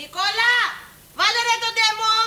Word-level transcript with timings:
Νικόλα, 0.00 0.54
βάλε 1.18 1.40
ρε 1.48 1.56
τον 1.62 1.72
τέμο. 1.78 2.19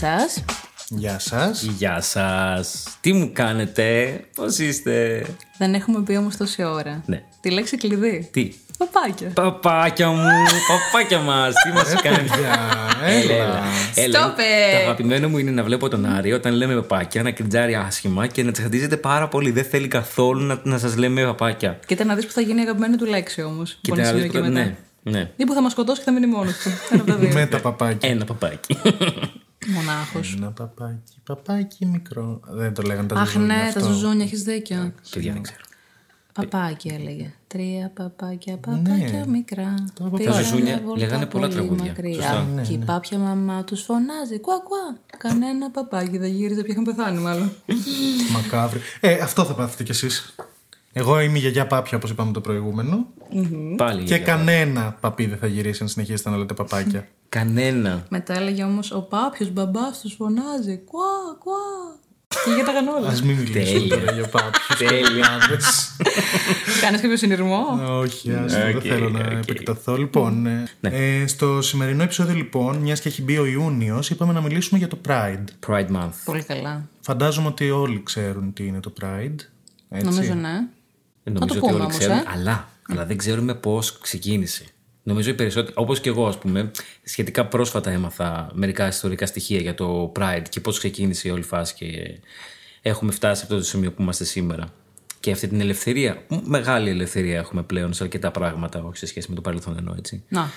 Σας. 0.00 0.44
Γεια 0.88 1.18
σας. 1.18 1.62
Γεια 1.62 2.00
σας. 2.00 2.84
Τι 3.00 3.12
μου 3.12 3.30
κάνετε, 3.32 4.20
πώς 4.34 4.58
είστε; 4.58 5.26
Δεν 5.58 5.74
έχουμε 5.74 6.02
πει 6.02 6.16
όμως 6.16 6.36
τόση 6.36 6.62
ώρα. 6.64 7.02
Ναι. 7.06 7.22
Τη 7.40 7.50
λέξη 7.50 7.76
κλειδί. 7.76 8.28
Τι; 8.32 8.52
Παπάκια. 8.78 9.30
Παπάκια 9.34 10.08
μου, 10.10 10.22
παπάκια 10.68 11.18
μας, 11.18 11.54
τι 11.64 11.72
μας 11.72 11.94
κάνει. 12.02 12.16
Παιδιά, 12.28 12.58
Έλα, 13.06 13.34
έλα. 13.34 13.62
έλα. 13.94 14.18
Stop 14.20 14.38
it. 14.38 14.72
Το 14.74 14.78
αγαπημένο 14.82 15.28
μου 15.28 15.38
είναι 15.38 15.50
να 15.50 15.62
βλέπω 15.62 15.88
τον 15.88 16.06
Άρη 16.06 16.32
όταν 16.32 16.52
λέμε 16.54 16.74
παπάκια 16.74 17.22
να 17.22 17.30
κριτζάρει 17.30 17.74
άσχημα 17.74 18.26
και 18.26 18.42
να 18.42 18.52
τσαντίζεται 18.52 18.96
πάρα 18.96 19.28
πολύ. 19.28 19.50
Δεν 19.50 19.64
θέλει 19.64 19.88
καθόλου 19.88 20.44
να, 20.46 20.60
να 20.62 20.78
σας 20.78 20.96
λέμε 20.96 21.24
παπάκια. 21.24 21.78
Κοίτα 21.86 22.04
να 22.04 22.14
δεις 22.14 22.26
που 22.26 22.32
θα 22.32 22.40
γίνει 22.40 22.58
η 22.58 22.62
αγαπημένη 22.62 22.96
του 22.96 23.04
λέξη 23.06 23.42
όμως. 23.42 23.78
Και 23.80 23.88
Μπορεί 23.88 24.00
να 24.00 24.06
τα 24.06 24.12
σημείο 24.14 24.30
και 24.32 24.38
μετά. 24.38 24.50
ναι, 24.50 24.76
ναι. 25.02 25.30
Ή 25.36 25.44
που 25.44 25.52
θα 25.54 25.62
μας 25.62 25.72
σκοτώσει 25.72 25.98
και 25.98 26.04
θα 26.04 26.12
μείνει 26.12 26.26
μόνος 26.26 26.52
του. 26.58 26.70
Ένα 26.90 27.02
από 27.02 27.10
τα 27.10 27.16
δύο. 27.18 27.30
Με 27.32 27.46
τα 27.46 27.60
παπάκια. 27.60 28.08
Ένα 28.10 28.24
παπάκι. 28.24 28.76
Μονάχος. 29.66 30.34
Ένα 30.36 30.50
παπάκι, 30.50 31.14
παπάκι 31.24 31.86
μικρό. 31.86 32.40
Δεν 32.48 32.74
το 32.74 32.82
λέγανε 32.82 33.08
τα 33.08 33.20
Αχ 33.20 33.26
ζουζούνια 33.26 33.56
ναι, 33.56 33.62
αυτό. 33.62 33.80
τα 33.80 33.86
ζουζούνια, 33.86 34.24
έχεις 34.24 34.42
δίκιο. 34.42 34.92
Παιδιά 35.10 35.32
δεν 35.32 35.42
ξέρω. 35.42 35.58
Παπάκι 36.32 36.88
έλεγε. 36.88 37.32
Τρία 37.46 37.90
παπάκια, 37.94 38.56
παπάκια 38.56 39.26
μικρά. 39.26 39.74
Τα 39.94 40.04
παπάκια. 40.04 40.18
Πήγανε 40.18 40.36
Τα 40.36 40.42
ζουζούνια 40.42 40.80
βόλτα 40.84 41.00
λέγανε 41.00 41.26
πολλά 41.26 41.46
πολύ 41.48 41.54
τραγούδια. 41.58 41.84
μακριά. 41.84 42.14
Σωστά. 42.14 42.46
Και 42.66 42.72
η 42.72 42.78
πάπια 42.78 43.18
μαμά 43.18 43.64
τους 43.64 43.82
φωνάζει. 43.82 44.38
Κουά, 44.40 44.58
κουά. 44.58 44.98
Κανένα 45.18 45.70
παπάκι 45.70 46.18
δεν 46.18 46.30
γύριζε, 46.32 46.62
πια 46.62 46.72
είχαν 46.72 46.84
πεθάνει 46.84 47.18
μάλλον. 47.20 47.52
Μακάβρι. 48.32 48.80
Ε, 49.00 49.12
αυτό 49.14 49.44
θα 49.44 49.54
πάθετε 49.54 49.82
κι 49.82 49.90
εσείς. 49.90 50.34
Εγώ 50.92 51.20
είμαι 51.20 51.36
η 51.38 51.40
γιαγιά 51.40 51.66
πάπια, 51.66 51.96
όπως 51.96 52.10
είπαμε 52.10 52.32
το 52.32 52.40
προηγούμενο. 52.40 53.06
Πάλι. 53.76 53.98
Και 54.02 54.14
για- 54.14 54.18
κανένα 54.18 54.96
παπί 55.00 55.26
δεν 55.26 55.38
θα 55.38 55.46
γυρίσει 55.46 55.82
αν 55.82 55.88
συνεχίσετε 55.88 56.30
να 56.30 56.36
λέτε 56.36 56.54
παπάκια. 56.54 57.08
Κανένα. 57.28 58.06
Μετά 58.08 58.34
έλεγε 58.34 58.62
όμως 58.64 58.90
ο 58.92 59.00
πάπιος 59.02 59.50
μπαμπάς 59.52 60.00
τους 60.00 60.12
φωνάζει. 60.14 60.78
Κουά, 60.84 61.36
κουά. 61.38 61.98
Και 62.44 62.50
για 62.54 62.64
τα 62.64 62.72
κανόλα. 62.72 63.08
Α 63.08 63.12
μην 63.24 63.36
μιλήσουμε 63.36 63.78
Τέλεια. 63.78 63.98
τώρα 63.98 64.12
για 64.12 64.28
πάπιους. 64.28 64.78
Τέλεια. 64.78 65.28
Κάνεις 66.82 67.00
κάποιο 67.00 67.16
συνειρμό; 67.16 67.64
Όχι, 67.98 68.32
ας, 68.34 68.52
δεν 68.52 68.76
Οκ, 68.76 68.82
θέλω 68.84 69.08
να 69.10 69.18
οκ. 69.20 69.26
επεκταθώ. 69.30 69.96
Λοιπόν, 69.96 70.46
ε, 70.46 70.68
ε, 70.80 71.26
στο 71.26 71.62
σημερινό 71.62 72.02
επεισόδιο, 72.02 72.34
λοιπόν, 72.34 72.76
μιας 72.76 73.00
και 73.00 73.08
έχει 73.08 73.22
μπει 73.22 73.38
ο 73.38 73.44
Ιούνιος, 73.46 74.10
είπαμε 74.10 74.32
να 74.32 74.40
μιλήσουμε 74.40 74.78
για 74.78 74.88
το 74.88 74.98
Pride. 75.08 75.44
Pride 75.70 75.88
Month. 75.96 76.10
Πολύ 76.24 76.42
καλά. 76.42 76.88
Φαντάζομαι 77.00 77.46
ότι 77.48 77.70
όλοι 77.70 78.02
ξέρουν 78.02 78.52
τι 78.52 78.66
είναι 78.66 78.80
το 78.80 78.92
Pride. 79.02 79.34
Έτσι. 79.88 80.04
Νομίζω 80.06 80.34
ναι. 80.34 80.66
Νομίζω 81.32 81.46
το 81.46 81.52
ότι 81.52 81.58
πούμε 81.60 81.72
όλοι 81.72 81.82
όμως, 81.82 81.96
ξέρουν, 81.98 82.16
ε. 82.16 82.22
αλλά, 82.34 82.68
αλλά 82.88 83.06
δεν 83.06 83.16
ξέρουμε 83.16 83.54
πώς 83.54 83.98
ξεκίνησε. 83.98 84.64
Νομίζω 85.02 85.30
οι 85.30 85.34
περισσότεροι, 85.34 85.72
όπως 85.76 86.00
και 86.00 86.08
εγώ, 86.08 86.26
ας 86.26 86.38
πούμε, 86.38 86.70
σχετικά 87.04 87.46
πρόσφατα 87.46 87.90
έμαθα 87.90 88.50
μερικά 88.52 88.86
ιστορικά 88.88 89.26
στοιχεία 89.26 89.58
για 89.60 89.74
το 89.74 90.12
Pride 90.18 90.42
και 90.48 90.60
πώς 90.60 90.78
ξεκίνησε 90.78 91.28
η 91.28 91.30
όλη 91.30 91.42
φάση 91.42 91.74
και 91.74 92.18
έχουμε 92.82 93.12
φτάσει 93.12 93.36
σε 93.36 93.42
αυτό 93.42 93.56
το 93.56 93.64
σημείο 93.64 93.92
που 93.92 94.02
είμαστε 94.02 94.24
σήμερα. 94.24 94.72
Και 95.20 95.30
αυτή 95.30 95.48
την 95.48 95.60
ελευθερία, 95.60 96.22
μ, 96.28 96.36
μεγάλη 96.44 96.90
ελευθερία 96.90 97.38
έχουμε 97.38 97.62
πλέον 97.62 97.92
σε 97.92 98.02
αρκετά 98.02 98.30
πράγματα, 98.30 98.82
όχι 98.82 98.96
σε 98.96 99.06
σχέση 99.06 99.26
με 99.28 99.34
το 99.34 99.40
παρελθόν 99.40 99.74
εννοώ 99.78 99.94
έτσι. 99.98 100.22
Να. 100.28 100.50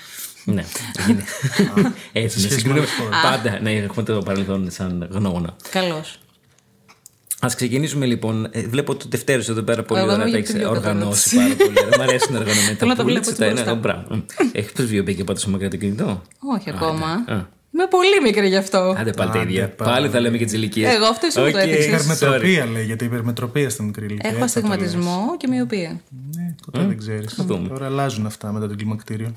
ναι. 0.44 0.64
είναι- 1.10 1.24
έτσι, 2.12 2.38
σχέση 2.40 2.46
ναι, 2.48 2.52
με 2.52 2.58
συγκρίνουμε 2.58 2.78
άλλες 2.80 2.90
χώρες. 2.92 3.20
πάντα 3.22 3.60
να 3.60 3.70
έχουμε 3.70 4.02
το 4.04 4.18
παρελθόν 4.22 4.70
σαν 4.70 5.08
γνώμονα. 5.10 5.56
Καλώς. 5.70 6.18
Α 7.40 7.48
ξεκινήσουμε 7.56 8.06
λοιπόν. 8.06 8.48
Ε, 8.50 8.60
βλέπω 8.60 8.94
το 8.94 9.06
Δευτέρο 9.08 9.42
εδώ 9.48 9.62
πέρα 9.62 9.82
πολύ 9.82 10.00
Εγώ 10.00 10.12
ωραία 10.12 10.26
είμαι 10.26 10.32
τα 10.32 10.38
για 10.38 10.46
την 10.46 10.54
έχει 10.56 10.64
πιο 10.64 10.70
οργανώσει 10.76 11.36
πάρα 11.36 11.54
πολύ. 11.56 11.72
ωραία. 11.84 11.98
Μ' 11.98 12.00
αρέσουν 12.00 12.36
οργανωμένα 12.36 12.76
Θέλω 12.76 12.90
να 12.92 12.96
τα 12.96 13.02
πουλίτσα, 13.02 13.32
βλέπω 13.32 13.50
έτσι 13.52 13.64
τα 13.64 13.64
μπροστά. 13.64 13.70
ένα, 13.70 13.80
μπράβο. 13.80 14.24
Έχει 14.52 14.72
πει 14.72 14.82
βιβλίο 14.82 15.14
και 15.14 15.24
πάντα 15.24 15.40
μακριά 15.48 15.70
το 15.70 15.76
κινητό. 15.76 16.22
Όχι 16.56 16.70
ακόμα. 16.70 17.06
Α. 17.06 17.52
Είμαι 17.74 17.86
πολύ 17.90 18.20
μικρή 18.22 18.48
γι' 18.48 18.56
αυτό. 18.56 18.94
Άντε 18.98 19.10
πάλι 19.10 19.30
τα 19.30 19.40
Άντε 19.40 19.50
ίδια. 19.50 19.68
πάλι. 19.70 19.90
Πάλι 19.90 20.08
θα 20.08 20.20
λέμε 20.20 20.36
και 20.38 20.44
τις 20.44 20.52
ηλικίες. 20.54 20.94
Εγώ 20.94 21.04
αυτό 21.06 21.26
εσύ 21.26 21.40
μου 21.40 21.50
το 21.50 21.58
έδειξες. 21.58 21.86
Υπερμετροπία 21.86 22.66
λέγεται, 22.66 23.04
υπερμετροπία 23.04 23.70
στην 23.70 23.84
μικρή 23.84 24.04
ηλικία. 24.04 24.30
Έχω 24.30 24.42
έτσι 24.42 24.60
θα 24.60 24.60
το 24.60 24.66
λες. 24.68 24.76
αστιγματισμό 24.82 25.36
και 25.36 25.46
μοιοπία. 25.48 26.00
Ναι, 26.36 26.54
ποτέ 26.64 26.86
δεν 26.86 26.98
ξέρεις. 26.98 27.34
δούμε. 27.38 27.68
Τώρα 27.68 27.86
αλλάζουν 27.86 28.26
αυτά 28.26 28.52
μετά 28.52 28.68
το 28.68 28.74
κλιμακτήριο. 28.76 29.32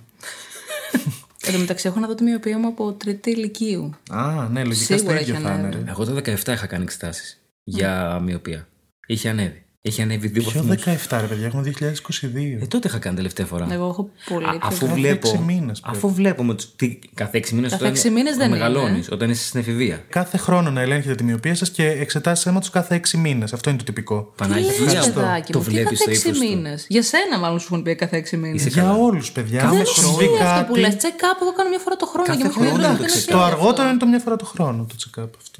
Εν 1.45 1.53
τω 1.53 1.59
μεταξύ, 1.59 1.87
έχω 1.87 1.99
να 1.99 2.07
δω 2.07 2.15
τη 2.15 2.23
μοιοπία 2.23 2.57
μου 2.57 2.67
από 2.67 2.91
τρίτη 2.93 3.29
ηλικίου. 3.31 3.93
Α, 4.09 4.47
ναι, 4.51 4.63
λογικά 4.63 4.97
Σίγουρα 4.97 5.11
στα 5.15 5.21
ίδια 5.21 5.33
έχει 5.33 5.43
θα 5.43 5.51
είναι. 5.53 5.59
ανέβει. 5.67 5.83
ρε. 5.85 5.91
Εγώ 5.91 6.05
το 6.05 6.15
17 6.47 6.53
είχα 6.53 6.65
κάνει 6.67 6.83
εξετάσεις 6.83 7.41
για 7.69 8.19
μοιοπία. 8.19 8.67
Είχε 9.07 9.29
ανέβει. 9.29 9.65
Είχε 9.87 10.01
ανέβει 10.01 10.27
δύο 10.27 10.41
Ποιο 10.43 10.63
βαθμούς. 10.63 10.83
17, 11.09 11.17
ρε 11.21 11.27
παιδιά, 11.27 11.45
έχουμε 11.45 11.61
2022. 11.61 12.57
Ε, 12.61 12.65
τότε 12.67 12.87
είχα 12.87 12.97
κάνει 12.97 13.15
τελευταία 13.15 13.45
φορά. 13.45 13.67
Εγώ 13.71 13.87
έχω 13.87 14.09
πολύ. 14.29 14.45
Α, 14.45 14.49
πιο 14.49 14.59
αφού 14.63 14.87
πολύ. 14.87 15.01
βλέπω. 15.01 15.27
έξι 15.29 15.41
μήνες 15.45 15.79
πρέπει. 15.79 15.97
αφού 15.97 16.13
βλέπουμε. 16.13 16.53
τους- 16.53 16.75
Τι, 16.75 16.99
κάθε 17.13 17.37
6 17.37 17.53
μήνες 17.53 17.71
Κάθε 17.71 17.87
έξι 17.87 18.09
μήνες 18.09 18.35
δεν 18.37 18.49
μεγαλώνεις. 18.49 18.89
είναι. 19.05 19.15
Όταν 19.15 19.29
είσαι 19.29 19.43
στην 19.47 19.59
εφηβεία. 19.59 20.03
Κάθε 20.09 20.37
χρόνο 20.37 20.69
να 20.71 20.81
ελέγχετε 20.81 21.15
τη 21.15 21.23
μοιοπία 21.23 21.55
σας 21.55 21.69
και 21.69 21.85
εξετάσεις 21.87 22.45
αίματο 22.45 22.67
κάθε 22.71 22.95
6 22.95 23.17
μήνες. 23.17 23.53
Αυτό 23.53 23.69
είναι 23.69 23.77
το 23.79 23.83
τυπικό. 23.83 24.33
Τι 24.35 24.47
λες, 24.47 24.65
Παναγία 24.65 25.01
μου. 25.07 25.13
παιδάκι 25.13 25.51
Το 25.51 25.57
μου, 25.59 25.63
τι 25.65 25.69
βλέπεις 25.71 25.89
κάθε 25.99 26.03
το 26.03 26.11
έξι 26.11 26.27
ύφος 26.29 26.39
του. 26.41 26.47
μήνες; 26.47 26.85
Για 26.89 27.03
σένα, 27.03 27.39
μάλλον 27.39 27.59
σου 27.59 27.67
έχουν 27.71 27.83
πει 27.83 27.95
κάθε 27.95 28.17
έξι 28.17 28.37
μήνες. 28.37 28.59
Είσαι 28.59 28.69
Για 28.69 28.81
καλά. 28.81 28.95
όλους, 28.95 29.31
παιδιά. 29.31 29.67
Δεν 29.69 29.79
Αν 29.79 29.85
σου 29.85 29.93
συμβεί 30.01 30.25
είναι 30.25 30.39
αυτό 30.39 30.61
που 30.65 30.67
κάτι. 30.73 30.79
λες. 30.79 30.93
Check-up, 30.93 31.37
εγώ 31.41 31.53
κάνω 31.57 31.69
μια 31.69 31.79
φορά 31.79 31.95
το 31.95 32.05
χρόνο 32.05 32.25
Κάθε 32.27 32.37
και 32.41 32.43
μου 32.47 32.51
χρόνο 32.51 32.67
έχουν 32.69 32.79
είναι 32.79 32.89
πει 32.89 32.97
το 32.97 33.03
ότι 33.03 33.11
είναι 33.11 33.21
check-up. 33.21 33.31
Το 33.31 33.37
σχέδιο 33.37 33.43
αργότερο 33.51 33.69
αυτό. 33.71 33.89
είναι 33.89 33.97
το 34.03 34.07
μια 34.07 34.19
φορά 34.19 34.35
το 34.35 34.45
χρόνο 34.45 34.79
το 34.91 34.95
check-up 35.03 35.29
αυτό. 35.41 35.59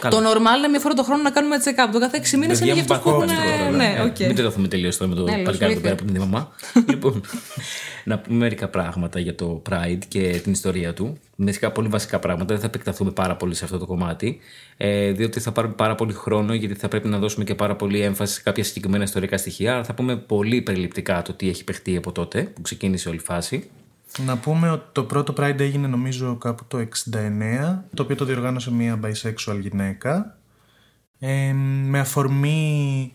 Καλά. 0.00 0.12
Το 0.14 0.18
normal 0.30 0.54
είναι 0.58 0.68
μια 0.74 0.80
φορά 0.84 0.94
το 0.94 1.04
χρόνο 1.08 1.22
να 1.22 1.30
κάνουμε 1.36 1.56
check-up. 1.64 1.88
Το 1.92 1.98
κάθε 2.04 2.16
έξι 2.16 2.36
μήνες 2.36 2.58
είναι 2.60 2.68
Παιδιά 2.68 2.82
για 2.82 2.84
μου 2.88 2.94
αυτού 2.94 3.02
που 3.04 3.10
έχουν. 3.14 3.26
παχώ 3.26 3.42
τώρα. 3.64 3.76
Ναι, 3.76 3.94
Ε, 3.98 4.02
οκ. 4.02 4.18
Μην 4.18 4.34
τρελαθούμε 4.34 4.68
τελείως 4.68 4.96
τώρα 4.96 5.10
με 5.10 5.16
το 5.16 5.24
Ναι, 5.24 5.34
λέω, 5.34 5.44
παλικάρι 5.44 5.72
αλήθεια. 5.72 5.90
εδώ 5.90 5.96
πέρα 5.96 6.08
που 6.10 6.14
είναι 6.16 6.24
η 6.24 6.28
μαμά. 6.28 6.52
λοιπόν, 6.90 7.22
να 8.04 8.18
πούμε 8.18 8.36
μερικά 8.38 8.68
πράγματα 8.68 9.18
για 9.20 9.34
το 9.34 9.62
Pride 9.70 9.98
και 10.08 10.40
την 10.42 10.52
ιστορία 10.52 10.94
του. 10.94 11.18
Μερικά 11.36 11.72
πολύ 11.72 11.88
βασικά 11.88 12.18
πράγματα. 12.18 12.46
Δεν 12.52 12.58
θα 12.60 12.66
επεκταθούμε 12.66 13.10
πάρα 13.10 13.36
πολύ 13.36 13.54
σε 13.54 13.64
αυτό 13.64 13.78
το 13.78 13.86
κομμάτι. 13.86 14.38
Ε, 14.76 15.10
διότι 15.12 15.40
θα 15.40 15.52
πάρουμε 15.52 15.74
πάρα 15.74 15.94
πολύ 15.94 16.12
χρόνο, 16.12 16.54
γιατί 16.54 16.74
θα 16.74 16.88
πρέπει 16.88 17.08
να 17.08 17.18
δώσουμε 17.18 17.44
και 17.44 17.54
πάρα 17.54 17.76
πολύ 17.76 18.00
έμφαση 18.00 18.34
σε 18.34 18.40
κάποια 18.42 18.64
συγκεκριμένα 18.64 19.04
ιστορικά 19.04 19.36
στοιχεία. 19.36 19.74
Αλλά 19.74 19.84
θα 19.84 19.94
πούμε 19.94 20.16
πολύ 20.16 20.62
περιληπτικά 20.62 21.22
το 21.22 21.32
τι 21.32 21.48
έχει 21.48 21.64
παιχτεί 21.64 21.96
από 21.96 22.12
τότε 22.12 22.42
που 22.42 22.60
ξεκίνησε 22.62 23.08
όλη 23.08 23.16
η 23.18 23.20
φάση. 23.24 23.70
Να 24.26 24.36
πούμε 24.38 24.70
ότι 24.70 24.84
το 24.92 25.02
πρώτο 25.04 25.34
Pride 25.36 25.58
έγινε 25.60 25.86
νομίζω 25.86 26.36
κάπου 26.36 26.64
το 26.68 26.78
69, 26.78 27.78
το 27.94 28.02
οποίο 28.02 28.16
το 28.16 28.24
διοργάνωσε 28.24 28.72
μια 28.72 29.00
bisexual 29.04 29.58
γυναίκα. 29.60 30.38
Ε, 31.18 31.52
με 31.84 31.98
αφορμή 31.98 33.12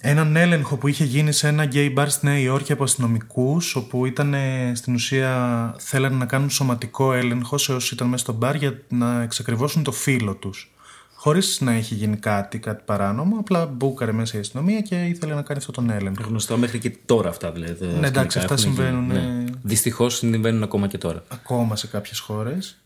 έναν 0.00 0.36
έλεγχο 0.36 0.76
που 0.76 0.88
είχε 0.88 1.04
γίνει 1.04 1.32
σε 1.32 1.48
ένα 1.48 1.68
gay 1.72 1.94
bar 1.94 2.06
στη 2.08 2.26
Νέα 2.26 2.38
Υόρκη 2.38 2.72
από 2.72 2.84
αστυνομικούς, 2.84 3.76
όπου 3.76 4.06
ήταν 4.06 4.34
ε, 4.34 4.72
στην 4.74 4.94
ουσία 4.94 5.74
θέλανε 5.78 6.16
να 6.16 6.26
κάνουν 6.26 6.50
σωματικό 6.50 7.12
έλεγχο 7.12 7.58
σε 7.58 7.72
όσου 7.72 7.94
ήταν 7.94 8.08
μέσα 8.08 8.22
στο 8.22 8.32
μπαρ 8.32 8.54
για 8.54 8.80
να 8.88 9.22
εξακριβώσουν 9.22 9.82
το 9.82 9.92
φύλλο 9.92 10.34
τους. 10.34 10.72
Χωρίς 11.14 11.60
να 11.60 11.72
έχει 11.72 11.94
γίνει 11.94 12.16
κάτι, 12.16 12.58
κάτι 12.58 12.82
παράνομο, 12.84 13.38
απλά 13.38 13.66
μπούκαρε 13.66 14.12
μέσα 14.12 14.36
η 14.36 14.40
αστυνομία 14.40 14.80
και 14.80 15.04
ήθελε 15.04 15.34
να 15.34 15.42
κάνει 15.42 15.58
αυτόν 15.58 15.74
τον 15.74 15.90
έλεγχο. 15.90 16.24
Γνωστό 16.28 16.56
μέχρι 16.56 16.78
και 16.78 16.90
τώρα 17.06 17.28
αυτά 17.28 17.52
δηλαδή. 17.52 17.86
Ναι, 17.86 18.06
εντάξει, 18.06 18.38
αυτά 18.38 18.56
συμβαίνουν, 18.56 19.10
ε. 19.10 19.44
Δυστυχώς 19.62 20.16
συμβαίνουν 20.16 20.62
ακόμα 20.62 20.86
και 20.86 20.98
τώρα. 20.98 21.22
Ακόμα 21.28 21.76
σε 21.76 21.86
κάποιες 21.86 22.18
χώρες. 22.18 22.76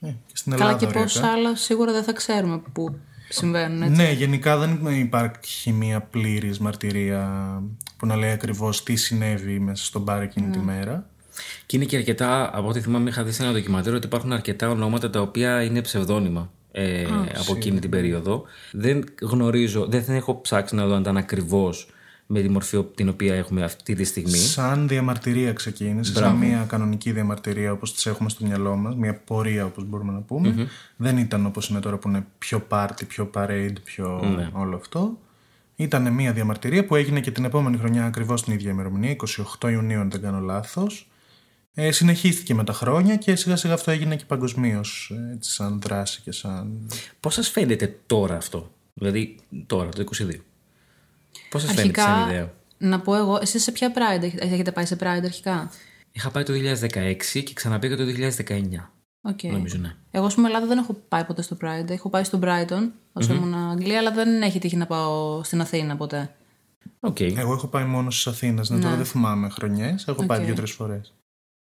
Ε, 0.00 0.06
και 0.26 0.36
στην 0.36 0.52
Καλά 0.52 0.64
Ελλάδα. 0.64 0.84
και 0.84 0.86
ωραία, 0.86 1.02
πόσα 1.02 1.26
άλλα 1.26 1.56
σίγουρα 1.56 1.92
δεν 1.92 2.02
θα 2.02 2.12
ξέρουμε 2.12 2.62
που 2.72 2.98
συμβαίνουν 3.28 3.82
έτσι. 3.82 4.02
Ναι, 4.02 4.12
γενικά 4.12 4.56
δεν 4.56 4.98
υπάρχει 4.98 5.72
μια 5.72 6.00
πλήρης 6.00 6.58
μαρτυρία 6.58 7.62
που 7.96 8.06
να 8.06 8.16
λέει 8.16 8.30
ακριβώς 8.30 8.82
τι 8.82 8.96
συνέβη 8.96 9.58
μέσα 9.58 9.84
στον 9.84 10.02
μπαρ 10.02 10.22
εκείνη 10.22 10.46
Ναι. 10.46 10.52
τη 10.52 10.58
μέρα. 10.58 11.06
Και 11.66 11.76
είναι 11.76 11.84
και 11.84 11.96
αρκετά, 11.96 12.50
από 12.56 12.68
ό,τι 12.68 12.80
θυμάμαι, 12.80 13.10
είχα 13.10 13.22
δει 13.24 13.32
σε 13.32 13.42
ένα 13.42 13.52
ντοκιμαντέρ 13.52 13.94
ότι 13.94 14.06
υπάρχουν 14.06 14.32
αρκετά 14.32 14.70
ονόματα 14.70 15.10
τα 15.10 15.20
οποία 15.20 15.62
είναι 15.62 15.82
ψευδόνυμα 15.82 16.50
ε, 16.72 17.04
από 17.40 17.54
εκείνη 17.56 17.78
την 17.78 17.90
περίοδο. 17.90 18.44
Δεν 18.72 19.04
γνωρίζω, 19.20 19.86
δεν 19.86 20.04
έχω 20.08 20.40
ψάξει 20.40 20.74
να 20.74 20.86
δω 20.86 20.94
αν 20.94 21.00
ήταν 21.00 21.16
ακριβώς 21.16 21.88
με 22.26 22.40
τη 22.40 22.48
μορφή 22.48 22.84
την 22.94 23.08
οποία 23.08 23.34
έχουμε 23.34 23.62
αυτή 23.62 23.94
τη 23.94 24.04
στιγμή. 24.04 24.36
Σαν 24.38 24.88
διαμαρτυρία 24.88 25.52
ξεκίνησε, 25.52 26.12
σαν 26.12 26.36
μια 26.36 26.64
κανονική 26.68 27.12
διαμαρτυρία 27.12 27.72
όπως 27.72 27.94
τις 27.94 28.06
έχουμε 28.06 28.28
στο 28.28 28.46
μυαλό 28.46 28.76
μας, 28.76 28.94
μια 28.94 29.14
πορεία 29.14 29.64
όπως 29.64 29.84
μπορούμε 29.84 30.12
να 30.12 30.20
πούμε. 30.20 30.68
Δεν 30.96 31.18
ήταν 31.18 31.46
όπως 31.46 31.68
είναι 31.68 31.80
τώρα 31.80 31.96
που 31.98 32.08
είναι 32.08 32.26
πιο 32.38 32.66
party, 32.68 33.06
πιο 33.08 33.30
parade, 33.34 33.74
πιο 33.84 34.34
Ναι. 34.36 34.50
όλο 34.52 34.76
αυτό. 34.76 35.18
Ήταν 35.76 36.12
μια 36.12 36.32
διαμαρτυρία 36.32 36.84
που 36.86 36.94
έγινε 36.94 37.20
και 37.20 37.30
την 37.30 37.44
επόμενη 37.44 37.76
χρονιά 37.76 38.04
ακριβώς 38.04 38.42
την 38.42 38.52
ίδια 38.52 38.70
ημερομηνία, 38.70 39.16
28 39.60 39.68
Ιουνίου 39.70 40.00
αν 40.00 40.10
δεν 40.10 40.20
κάνω 40.20 40.40
λάθος. 40.40 41.08
Ε, 41.74 41.90
συνεχίστηκε 41.92 42.54
με 42.54 42.64
τα 42.64 42.72
χρόνια 42.72 43.16
και 43.16 43.36
σιγά 43.36 43.56
σιγά 43.56 43.74
αυτό 43.74 43.90
έγινε 43.90 44.16
και 44.16 44.24
παγκοσμίως 44.26 45.12
έτσι 45.34 45.50
σαν 45.50 45.80
δράση 45.80 46.20
και 46.20 46.32
σαν... 46.32 46.86
Πώς 47.20 47.34
σας 47.34 47.48
φαίνεται 47.48 47.98
τώρα 48.06 48.36
αυτό, 48.36 48.72
δηλαδή 48.94 49.36
τώρα, 49.66 49.88
το 49.88 50.04
22. 50.18 50.30
Πώς 51.50 51.62
σας 51.62 51.74
φαίνεται 51.74 52.00
σαν 52.00 52.12
Αρχικά, 52.12 52.32
ιδέα; 52.32 52.52
να 52.78 53.00
πω 53.00 53.14
εγώ, 53.16 53.38
εσείς 53.42 53.62
σε 53.62 53.72
ποια 53.72 53.92
Pride 53.94 54.22
έχετε- 54.22 54.44
έχετε 54.44 54.72
πάει 54.72 54.84
σε 54.86 54.96
Pride 55.00 55.24
αρχικά; 55.24 55.70
Είχα 56.12 56.30
πάει 56.30 56.42
το 56.42 56.52
2016 56.52 57.42
και 57.42 57.52
ξαναπήγα 57.52 57.96
το 57.96 58.04
2019. 58.04 58.90
Οκ. 59.20 59.42
Νομίζω, 59.42 59.78
ναι. 59.78 59.94
Εγώ 60.10 60.28
στην 60.28 60.44
Ελλάδα 60.44 60.66
δεν 60.66 60.78
έχω 60.78 60.96
πάει 61.08 61.24
ποτέ 61.24 61.42
στο 61.42 61.56
Pride. 61.62 61.90
Έχω 61.90 62.08
πάει 62.10 62.24
στο 62.24 62.38
Brighton 62.42 62.88
όσο 63.12 63.34
ήμουν 63.34 63.54
Αγγλία, 63.54 63.98
αλλά 63.98 64.10
δεν 64.10 64.42
έχει 64.42 64.58
τύχει 64.58 64.76
να 64.76 64.86
πάω 64.86 65.42
στην 65.44 65.60
Αθήνα 65.60 65.96
ποτέ. 65.96 66.34
Οκ. 67.00 67.20
Εγώ 67.20 67.52
έχω 67.52 67.66
πάει 67.66 67.84
μόνο 67.84 68.10
στις 68.10 68.26
Αθήνες, 68.26 68.70
ναι, 68.70 68.80
τώρα 68.80 68.94
δεν 68.96 69.04
θυμάμαι 69.04 69.48
χρονιές, 69.48 70.04
έχω 70.08 70.26
πάει 70.26 70.38
Οκ. 70.38 70.44
δύο-τρεις 70.44 70.72
φορές. 70.72 71.14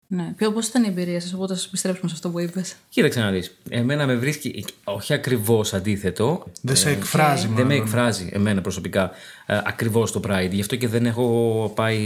Ναι. 0.09 0.33
Ποιο, 0.37 0.53
πώς 0.53 0.67
ήταν 0.67 0.85
η 0.85 0.87
εμπειρία 0.89 1.21
σας, 1.21 1.33
οπότε 1.33 1.55
σας 1.55 1.67
επιστρέψουμε 1.67 2.09
σε 2.09 2.15
αυτό 2.15 2.29
που 2.31 2.39
είπες. 2.41 2.75
Κοίταξε 2.89 3.21
να 3.21 3.31
δεις. 3.31 3.57
Εμένα 3.69 4.07
με 4.07 4.15
βρίσκει, 4.15 4.65
όχι 4.85 5.13
ακριβώς 5.13 5.75
αντίθετο, 5.75 6.45
Δεν 6.63 6.77
σε 6.77 6.91
εκφράζει 6.91 7.43
Δεν 7.43 7.51
μάλλον. 7.51 7.67
με 7.67 7.75
εκφράζει 7.75 8.29
εμένα 8.33 8.61
προσωπικά 8.61 9.11
ε, 9.47 9.61
ακριβώς 9.65 10.13
το 10.13 10.21
Pride. 10.27 10.49
Γι' 10.51 10.61
αυτό 10.61 10.77
και 10.77 10.89
δεν 10.89 11.07
έχω 11.07 11.73
πάει 11.75 11.99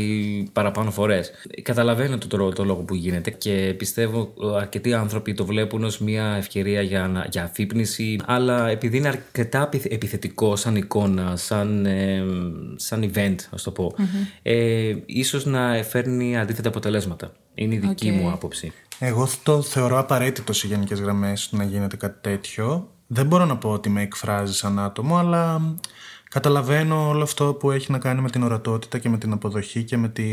παραπάνω 0.52 0.90
φορές. 0.90 1.30
Καταλαβαίνω 1.62 2.18
το, 2.18 2.26
το, 2.26 2.48
το 2.52 2.64
λόγο 2.64 2.80
που 2.82 2.94
γίνεται 2.94 3.30
και 3.30 3.74
πιστεύω 3.78 4.34
ε, 4.42 4.56
αρκετοί 4.60 4.94
άνθρωποι 4.94 5.34
το 5.34 5.44
βλέπουν 5.44 5.84
ως 5.84 5.98
μια 5.98 6.34
ευκαιρία 6.38 6.80
για, 6.82 7.06
να, 7.08 7.26
για 7.30 7.42
αφύπνιση. 7.44 8.18
Αλλά 8.26 8.68
επειδή 8.68 8.96
είναι 8.96 9.08
αρκετά 9.08 9.62
επιθ- 9.62 9.92
επιθετικό 9.92 10.56
σαν 10.56 10.76
εικόνα, 10.76 11.36
σαν, 11.36 11.86
ε, 11.86 12.22
σαν 12.76 13.10
event, 13.14 13.36
ας 13.50 13.62
το 13.62 13.70
πω, 13.70 13.94
ε, 14.42 14.94
ίσως 15.06 15.44
να 15.46 15.82
φέρνει 15.88 16.38
αντίθετα 16.38 16.68
αποτελέσματα. 16.68 17.32
Είναι 17.54 17.74
η 17.74 17.78
δική 17.78 18.08
Οκ. 18.10 18.14
μου 18.14 18.30
άποψη. 18.30 18.72
Εγώ 18.98 19.28
το 19.42 19.62
θεωρώ 19.62 19.98
απαραίτητο 19.98 20.52
σε 20.52 20.66
γενικές 20.66 21.00
γραμμές 21.00 21.48
να 21.52 21.64
γίνεται 21.64 21.96
κάτι 21.96 22.18
τέτοιο. 22.20 22.90
Δεν 23.06 23.26
μπορώ 23.26 23.44
να 23.44 23.56
πω 23.56 23.70
ότι 23.70 23.88
με 23.88 24.02
εκφράζει 24.02 24.54
σαν 24.54 24.78
άτομο, 24.78 25.16
αλλά 25.16 25.60
καταλαβαίνω 26.30 27.08
όλο 27.08 27.22
αυτό 27.22 27.54
που 27.54 27.70
έχει 27.70 27.92
να 27.92 27.98
κάνει 27.98 28.20
με 28.20 28.30
την 28.30 28.42
ορατότητα 28.42 28.98
και 28.98 29.08
με 29.08 29.18
την 29.18 29.32
αποδοχή 29.32 29.84
και 29.84 29.96
με 29.96 30.08
τη... 30.08 30.24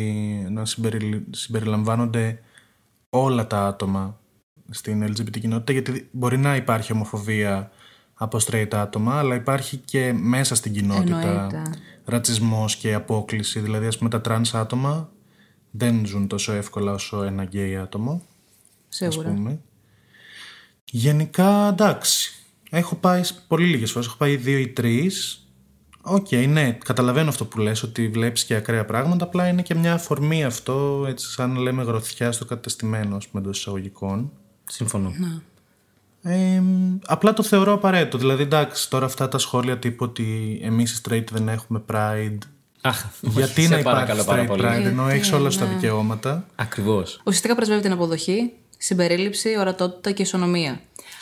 να 0.50 0.66
συμπεριλ- 0.66 1.36
συμπεριλαμβάνονται 1.36 2.40
όλα 3.10 3.48
τα 3.48 3.66
άτομα 3.68 4.20
στην 4.70 5.04
LGBT 5.04 5.40
κοινότητα, 5.40 5.72
γιατί 5.72 6.08
μπορεί 6.12 6.38
να 6.38 6.56
υπάρχει 6.56 6.92
ομοφοβία 6.92 7.72
από 8.14 8.38
straight 8.46 8.68
άτομα, 8.74 9.18
αλλά 9.18 9.36
υπάρχει 9.36 9.78
και 9.78 10.14
μέσα 10.14 10.56
στην 10.56 10.74
κοινότητα 10.74 11.22
Εννοείται. 11.22 11.62
ρατσισμός 12.06 12.76
και 12.76 12.94
απόκληση. 12.94 13.60
Δηλαδή, 13.60 13.88
ας 13.88 13.98
πούμε, 13.98 14.10
τα 14.10 14.22
trans 14.28 14.50
άτομα 14.54 15.10
δεν 15.78 16.06
ζουν 16.06 16.28
τόσο 16.28 16.52
εύκολα 16.52 16.92
όσο 16.94 17.24
ένα 17.24 17.44
γκέι 17.44 17.78
άτομο 17.78 18.22
ας 18.90 18.96
Σίγουρα. 18.96 19.30
πούμε. 19.30 19.60
Γενικά, 20.92 21.68
εντάξει. 21.68 22.32
Έχω 22.70 22.96
πάει 22.96 23.24
σ- 23.24 23.42
πολύ 23.48 23.66
λίγες 23.66 23.92
φορές. 23.92 24.08
Έχω 24.08 24.18
πάει 24.18 24.36
δύο 24.36 24.58
ή 24.58 24.68
τρεις. 24.68 25.42
Οκ, 26.02 26.32
ναι, 26.32 26.72
καταλαβαίνω 26.72 27.30
αυτό 27.30 27.46
που 27.46 27.60
λες, 27.60 27.84
ότι 27.84 28.08
βλέπεις 28.08 28.44
και 28.46 28.56
ακραία 28.56 28.86
πράγματα, 28.86 29.26
απλά 29.26 29.48
είναι 29.48 29.62
και 29.62 29.76
μια 29.76 29.94
αφορμή 29.94 30.44
αυτό, 30.44 31.06
έτσι 31.08 31.30
σαν 31.32 31.52
να 31.52 31.60
λέμε 31.60 31.84
γροθιά 31.84 32.32
στο 32.32 32.46
κατεστημένο, 32.46 33.16
ας 33.16 33.28
πούμε, 33.28 33.44
εντός 33.44 33.58
εισαγωγικών. 33.60 34.32
Συμφωνώ. 34.66 35.14
Ε, 36.22 36.62
απλά 37.06 37.34
το 37.34 37.44
θεωρώ 37.44 37.74
απαραίτητο. 37.74 38.18
Δηλαδή, 38.18 38.44
εντάξει, 38.44 38.90
τώρα 38.90 39.06
αυτά 39.06 39.28
τα 39.28 39.38
σχόλια 39.38 39.78
τύπου 39.80 40.06
ότι 40.06 40.60
εμείς 40.64 40.92
οι 40.98 41.02
straight 41.04 41.24
δεν 41.32 41.48
έχουμε 41.48 41.84
pride. 41.92 42.38
Αχ, 42.88 43.06
Γιατί 43.22 43.62
σε 43.62 43.70
να 43.70 43.78
υπάρχει 43.78 43.84
παρακαλώ 43.84 44.24
πάρα 44.24 44.44
straight 44.44 44.48
πολύ. 44.48 44.64
pride, 44.64 44.86
ενώ 44.86 45.08
έχεις 45.10 45.32
όλα 45.32 45.50
στα 45.50 45.66
ναι. 45.66 45.74
δικαιώματα. 45.74 46.46
Ακριβώς. 46.56 47.22
Ουσιαστικά 47.24 47.56
πρεσβεύει 47.56 47.82
την 47.82 47.92
αποδοχή, 47.92 48.52
συμπερίληψη, 48.78 49.56
ορατότητα 49.60 50.12
και 50.12 50.22
ισονομία. 50.22 50.80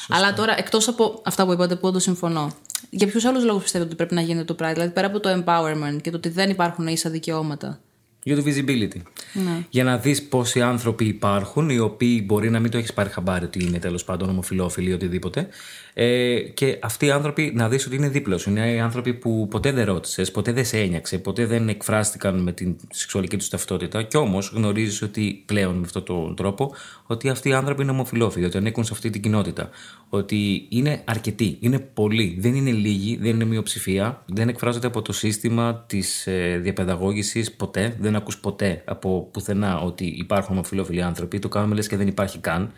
Αλλά 0.09 0.33
τώρα, 0.33 0.57
εκτός 0.57 0.87
από 0.87 1.21
αυτά 1.25 1.45
που 1.45 1.51
είπατε, 1.53 1.75
που 1.75 1.87
όντως 1.87 2.03
συμφωνώ, 2.03 2.51
για 2.89 3.07
ποιους 3.07 3.25
άλλους 3.25 3.43
λόγους 3.43 3.63
πιστεύετε 3.63 3.87
ότι 3.89 3.97
πρέπει 3.97 4.13
να 4.15 4.21
γίνεται 4.21 4.53
το 4.53 4.55
Pride, 4.59 4.73
δηλαδή 4.73 4.91
πέρα 4.91 5.07
από 5.07 5.19
το 5.19 5.29
empowerment 5.29 6.01
και 6.01 6.09
το 6.09 6.17
ότι 6.17 6.29
δεν 6.29 6.49
υπάρχουν 6.49 6.87
ίσα 6.87 7.09
δικαιώματα; 7.09 7.79
Για 8.27 8.35
το 8.35 8.43
visibility. 8.45 9.01
Ναι. 9.33 9.65
Για 9.69 9.83
να 9.83 9.97
δεις 9.97 10.23
πόσοι 10.23 10.61
άνθρωποι 10.61 11.05
υπάρχουν, 11.05 11.69
οι 11.69 11.79
οποίοι 11.79 12.23
μπορεί 12.25 12.49
να 12.49 12.59
μην 12.59 12.71
το 12.71 12.77
έχεις 12.77 12.93
πάρει 12.93 13.09
χαμπάρι 13.09 13.45
ότι 13.45 13.63
είναι 13.63 13.79
τέλος 13.79 14.03
πάντων 14.03 14.29
ομοφυλόφιλοι 14.29 14.89
ή 14.89 14.93
οτιδήποτε. 14.93 15.47
Ε, 15.93 16.39
και 16.39 16.79
αυτοί 16.81 17.05
οι 17.05 17.11
άνθρωποι 17.11 17.51
να 17.55 17.69
δεις 17.69 17.85
ότι 17.85 17.95
είναι 17.95 18.09
δίπλα 18.09 18.37
σου. 18.37 18.49
Είναι 18.49 18.73
οι 18.73 18.79
άνθρωποι 18.79 19.13
που 19.13 19.47
ποτέ 19.49 19.71
δεν 19.71 19.85
ρώτησες, 19.85 20.31
ποτέ 20.31 20.51
δεν 20.51 20.65
σε 20.65 20.77
ένιαξε, 20.79 21.17
ποτέ 21.17 21.45
δεν 21.45 21.69
εκφράστηκαν 21.69 22.39
με 22.39 22.51
την 22.51 22.75
σεξουαλική 22.91 23.37
τους 23.37 23.49
ταυτότητα. 23.49 24.03
Κι 24.03 24.17
όμως 24.17 24.51
γνωρίζεις 24.55 25.01
ότι 25.01 25.43
πλέον 25.45 25.75
με 25.75 25.81
αυτόν 25.85 26.03
τον 26.03 26.35
τρόπο 26.35 26.75
ότι 27.05 27.29
αυτοί 27.29 27.49
οι 27.49 27.53
άνθρωποι 27.53 27.81
είναι 27.81 27.91
ομοφυλόφιλοι, 27.91 28.45
ότι 28.45 28.57
ανήκουν 28.57 28.83
σε 28.83 28.93
αυτή 28.93 29.09
την 29.09 29.21
κοινότητα. 29.21 29.69
Ότι 30.15 30.65
είναι 30.69 31.01
αρκετοί, 31.05 31.57
είναι 31.59 31.79
πολλοί, 31.79 32.37
δεν 32.39 32.55
είναι 32.55 32.71
λίγοι, 32.71 33.17
δεν 33.21 33.29
είναι 33.33 33.45
μειοψηφία, 33.45 34.23
δεν 34.25 34.49
εκφράζονται 34.49 34.87
από 34.87 35.01
το 35.01 35.13
σύστημα 35.13 35.83
της 35.87 36.27
ε, 36.27 36.59
διαπαιδαγώγησης 36.63 37.51
ποτέ. 37.51 37.95
Δεν 37.99 38.15
ακούς 38.15 38.37
ποτέ 38.37 38.81
από 38.85 39.29
πουθενά 39.31 39.79
ότι 39.79 40.05
υπάρχουν 40.05 40.53
ομοφυλόφιλοι 40.53 41.01
άνθρωποι. 41.01 41.39
Το 41.39 41.49
κάνουμε 41.49 41.75
λες 41.75 41.87
και 41.87 41.97
δεν 41.97 42.07
υπάρχει 42.07 42.39
καν. 42.39 42.71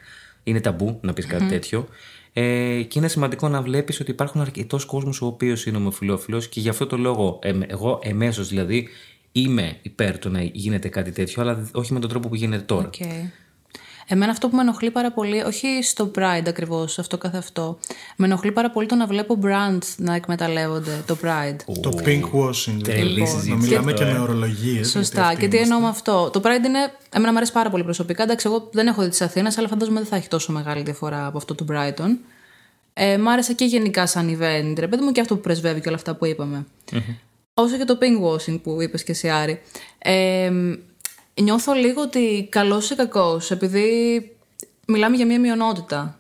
Είναι 0.44 0.60
ταμπού 0.60 0.98
να 1.02 1.14
πεις 1.14 1.26
κάτι 1.26 1.46
τέτοιο. 1.46 1.88
Ε, 2.34 2.82
και 2.82 3.00
είναι 3.00 3.08
σημαντικό 3.08 3.48
να 3.48 3.62
βλέπεις 3.62 4.00
ότι 4.00 4.12
υπάρχουν 4.12 4.42
αρκετός 4.42 4.86
κόσμος 4.86 5.22
ο 5.22 5.26
οποίος 5.26 5.66
είναι 5.66 5.78
ομοφυλόφιλο 5.78 6.40
και 6.40 6.60
γι' 6.60 6.70
αυτό 6.70 6.88
το 6.88 6.98
λόγο, 6.98 7.40
εμ- 7.44 7.64
εγώ 7.72 8.00
εμέσως 8.04 8.48
δηλαδή, 8.48 8.88
είμαι 9.32 9.78
υπέρ 9.82 10.20
του 10.20 10.30
να 10.30 10.42
γίνεται 10.42 10.88
κάτι 10.88 11.12
τέτοιο, 11.12 11.42
αλλά 11.42 11.70
όχι 11.74 11.94
με 11.94 12.00
τον 12.00 12.10
τρόπο 12.10 12.30
που 12.30 12.36
γίνεται 12.36 12.64
τώρα. 12.64 12.90
Okay. 12.94 13.30
Εμένα 14.10 14.32
αυτό 14.32 14.50
που 14.50 14.56
με 14.56 14.62
ενοχλεί 14.62 14.92
πάρα 14.92 15.12
πολύ, 15.12 15.42
όχι 15.42 15.80
στο 15.82 16.12
Pride 16.16 16.48
ακριβώς, 16.48 17.00
αυτό 17.00 17.18
καθ' 17.18 17.36
αυτό, 17.36 17.78
με 18.16 18.26
ενοχλεί 18.26 18.52
πάρα 18.52 18.70
πολύ 18.70 18.88
το 18.88 18.96
να 18.96 19.06
βλέπω 19.06 19.40
brands 19.44 19.96
να 19.98 20.16
εκμεταλλεύονται 20.16 21.04
το 21.06 21.18
Pride. 21.24 21.76
Το 21.82 21.92
pink 22.06 22.22
washing. 22.22 22.84
Τρελή 22.84 23.10
λοιπόν. 23.10 23.28
συζήτηση 23.28 23.50
Να 23.50 23.56
μιλάμε 23.56 23.92
αυτό, 23.92 24.04
και 24.04 24.10
ε. 24.10 24.14
με 24.14 24.20
ορολογίες. 24.20 24.90
Σωστά. 24.90 25.36
Και 25.40 25.48
τι 25.48 25.58
εννοώ 25.58 25.80
με 25.80 25.88
αυτό. 25.88 26.30
Το 26.34 26.42
Pride 26.44 26.66
είναι. 26.66 26.92
Εμένα 27.10 27.32
μου 27.32 27.38
αρέσει 27.38 27.52
πάρα 27.52 27.70
πολύ 27.70 27.84
προσωπικά. 27.84 28.24
Εντάξει, 28.24 28.48
εγώ 28.48 28.70
δεν 28.72 28.88
έχω 28.88 29.04
δει 29.04 29.10
τη 29.10 29.26
Αθήνα, 29.26 29.54
αλλά 29.58 29.68
φαντάζομαι 29.68 30.00
δεν 30.00 30.08
θα 30.08 30.16
έχει 30.16 30.28
τόσο 30.28 30.52
μεγάλη 30.52 30.82
διαφορά 30.82 31.26
από 31.26 31.38
αυτό 31.38 31.56
του 31.56 31.66
Brighton. 31.72 32.18
Ε, 32.94 33.18
μ' 33.18 33.28
άρεσε 33.28 33.54
και 33.54 33.66
γενικά 33.66 34.08
σαν 34.08 34.30
event, 34.30 34.74
ρε 34.78 34.88
παιδί 34.88 35.04
μου, 35.04 35.12
και 35.12 35.22
αυτό 35.22 35.36
που 35.36 35.42
πρεσβεύει 35.42 35.82
και 35.82 35.88
όλα 35.88 35.98
αυτά 35.98 36.16
που 36.16 36.26
είπαμε. 36.26 36.66
Όσο 37.54 37.78
και 37.78 37.86
το 37.86 37.98
pink 38.02 38.26
washing 38.28 38.62
που 38.62 38.82
είπες 38.82 39.04
και 39.04 39.12
εσύ 39.12 39.30
Άρη. 39.30 39.62
Ε, 39.98 40.52
νιώθω 41.42 41.74
λίγο 41.74 42.02
ότι 42.02 42.48
καλός 42.52 42.90
ή 42.90 42.96
κακός, 42.96 43.52
επειδή 43.52 43.88
μιλάμε 44.88 45.16
για 45.16 45.26
μια 45.26 45.40
μειονότητα 45.40 46.20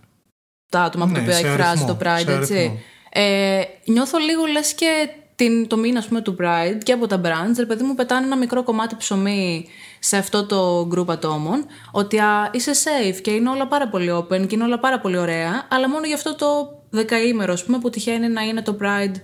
τα 0.70 0.82
άτομα 0.82 1.04
από 1.04 1.14
Ναι, 1.14 1.20
τα 1.20 1.24
οποία 1.24 1.36
σε 1.38 1.48
εκφράζει 1.48 1.70
αριθμό, 1.70 1.88
το 1.88 1.98
Pride, 2.02 2.26
σε 2.26 2.34
έτσι. 2.34 2.54
αριθμό. 2.54 2.80
Ε, 3.10 3.62
νιώθω 3.86 4.18
λίγο 4.18 4.46
λες 4.46 4.74
και 4.74 5.10
την, 5.36 5.68
το 5.68 5.78
μήνα 5.78 6.00
ας 6.00 6.08
πούμε, 6.08 6.22
του 6.22 6.36
Pride 6.40 6.78
και 6.84 6.92
από 6.92 7.08
τα 7.08 7.22
brands, 7.24 7.56
ρε 7.58 7.66
παιδί 7.66 7.84
μου 7.84 7.96
πετάνε 7.96 8.26
ένα 8.26 8.38
μικρό 8.38 8.64
κομμάτι 8.64 8.96
ψωμί 8.96 9.68
σε 10.00 10.18
αυτό 10.18 10.46
το 10.46 10.90
group 10.94 11.08
ατόμων, 11.08 11.66
ότι 11.92 12.20
α, 12.20 12.50
είσαι 12.52 12.72
safe 12.72 13.22
και 13.22 13.32
είναι 13.32 13.50
όλα 13.50 13.68
πάρα 13.68 13.88
πολύ 13.88 14.12
open 14.18 14.48
και 14.48 14.56
είναι 14.56 14.64
όλα 14.64 14.80
πάρα 14.80 15.00
πολύ 15.00 15.18
ωραία, 15.18 15.68
αλλά 15.70 15.90
μόνο 15.90 16.06
για 16.06 16.16
αυτό 16.16 16.36
το 16.36 16.80
δεκαήμερο, 16.90 17.54
ας 17.54 17.64
πούμε, 17.64 17.80
που 17.80 17.90
τυχαίνει 17.90 18.28
να 18.28 18.42
είναι 18.42 18.62
το 18.62 18.78
Pride 18.82 19.16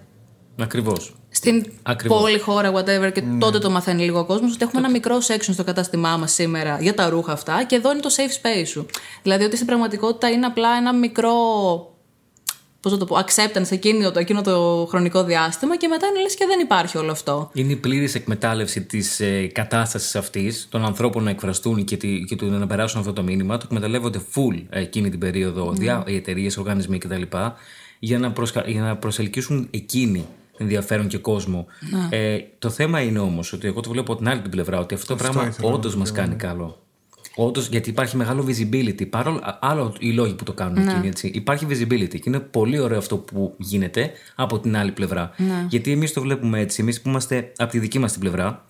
Ακριβώς. 0.60 1.16
στην 1.30 1.66
Ακριβώς. 1.84 2.22
πόλη, 2.22 2.40
χώρα, 2.40 2.72
whatever, 2.74 3.12
και 3.14 3.22
Ναι. 3.22 3.38
τότε 3.40 3.60
το 3.60 3.70
μαθαίνει 3.70 4.04
λίγο 4.04 4.20
ο 4.20 4.26
κόσμος 4.26 4.54
ότι 4.54 4.64
έχουμε 4.64 4.80
ένα 4.82 4.90
μικρό 4.90 5.18
section 5.28 5.50
στο 5.54 5.64
κατάστημά 5.64 6.18
μας 6.18 6.32
σήμερα 6.34 6.78
για 6.82 6.94
τα 6.94 7.10
ρούχα 7.10 7.32
αυτά 7.32 7.64
και 7.64 7.76
εδώ 7.76 7.92
είναι 7.92 8.00
το 8.02 8.10
safe 8.16 8.46
space 8.46 8.68
σου. 8.68 8.86
Δηλαδή 9.24 9.44
ότι 9.44 9.56
στην 9.56 9.68
πραγματικότητα 9.68 10.30
είναι 10.30 10.46
απλά 10.46 10.70
ένα 10.78 10.94
μικρό. 10.94 11.32
Πώς 12.80 12.92
να 12.92 12.98
το 12.98 13.06
πω, 13.06 13.16
acceptance 13.16 13.72
εκείνο 13.72 14.12
το, 14.12 14.20
εκείνο 14.20 14.42
το 14.42 14.86
χρονικό 14.90 15.24
διάστημα 15.24 15.78
και 15.78 15.88
μετά 15.88 16.08
είναι 16.08 16.22
λες 16.22 16.36
και 16.36 16.46
δεν 16.48 16.60
υπάρχει 16.60 16.98
όλο 16.98 17.12
αυτό. 17.12 17.50
Είναι 17.54 17.72
η 17.72 17.76
πλήρης 17.76 18.16
εκμετάλλευση 18.16 18.82
της 18.82 19.20
ε, 19.20 19.48
κατάστασης 19.54 20.16
αυτής, 20.16 20.68
των 20.72 20.86
ανθρώπων 20.86 21.24
να 21.24 21.30
εκφραστούν 21.30 21.84
και, 21.84 21.98
τη, 21.98 22.24
και 22.24 22.36
του 22.36 22.46
να 22.46 22.68
περάσουν 22.68 23.00
αυτό 23.00 23.14
το 23.14 23.24
μήνυμα. 23.24 23.58
Το 23.58 23.64
εκμεταλλεύονται 23.66 24.22
full 24.36 24.64
ε, 24.70 24.80
εκείνη 24.82 25.10
την 25.10 25.20
περίοδο 25.20 25.72
διά, 25.72 26.04
οι 26.08 26.16
εταιρείες, 26.16 26.58
οργανισμοί 26.58 26.98
κτλ. 26.98 27.22
Για 28.00 28.20
να, 28.20 28.32
προσκα... 28.32 28.64
για 28.68 28.82
να 28.82 28.96
προσελκύσουν 28.98 29.68
εκείνοι 29.72 30.26
ενδιαφέρον 30.58 31.08
και 31.08 31.18
κόσμο. 31.18 31.66
Ε, 32.10 32.38
το 32.60 32.70
θέμα 32.70 33.02
είναι 33.02 33.20
όμως 33.20 33.54
ότι 33.54 33.68
εγώ 33.68 33.80
το 33.82 33.90
βλέπω 33.90 34.12
από 34.12 34.22
την 34.22 34.30
άλλη 34.32 34.42
την 34.42 34.52
πλευρά 34.52 34.80
ότι 34.80 34.94
αυτό 34.94 35.08
το 35.08 35.16
πράγμα 35.16 35.48
ήθελα 35.48 35.70
να 35.70 35.76
όντως 35.76 35.96
μας 35.96 36.12
κάνει 36.12 36.36
καλό. 36.36 36.78
Όντως, 37.36 37.68
γιατί 37.68 37.90
υπάρχει 37.90 38.18
μεγάλο 38.18 38.46
visibility. 38.48 39.10
Παρόλο 39.10 39.42
άλλο 39.60 39.96
οι 40.00 40.12
λόγοι 40.12 40.34
που 40.34 40.44
το 40.44 40.54
κάνουν 40.54 40.88
εκείνοι, 40.88 41.08
έτσι. 41.08 41.28
Υπάρχει 41.28 41.68
visibility 41.70 42.20
και 42.20 42.24
είναι 42.26 42.40
πολύ 42.40 42.80
ωραίο 42.80 42.98
αυτό 42.98 43.18
που 43.18 43.54
γίνεται 43.58 44.12
από 44.36 44.60
την 44.60 44.78
άλλη 44.78 44.92
πλευρά. 44.92 45.32
Γιατί 45.68 45.92
εμείς 45.92 46.14
το 46.14 46.22
βλέπουμε 46.22 46.60
έτσι. 46.60 46.82
Εμείς 46.82 47.02
που 47.02 47.10
είμαστε 47.10 47.52
από 47.58 47.72
τη 47.72 47.80
δική 47.80 48.00
μας 48.00 48.12
την 48.12 48.22
πλευρά. 48.22 48.66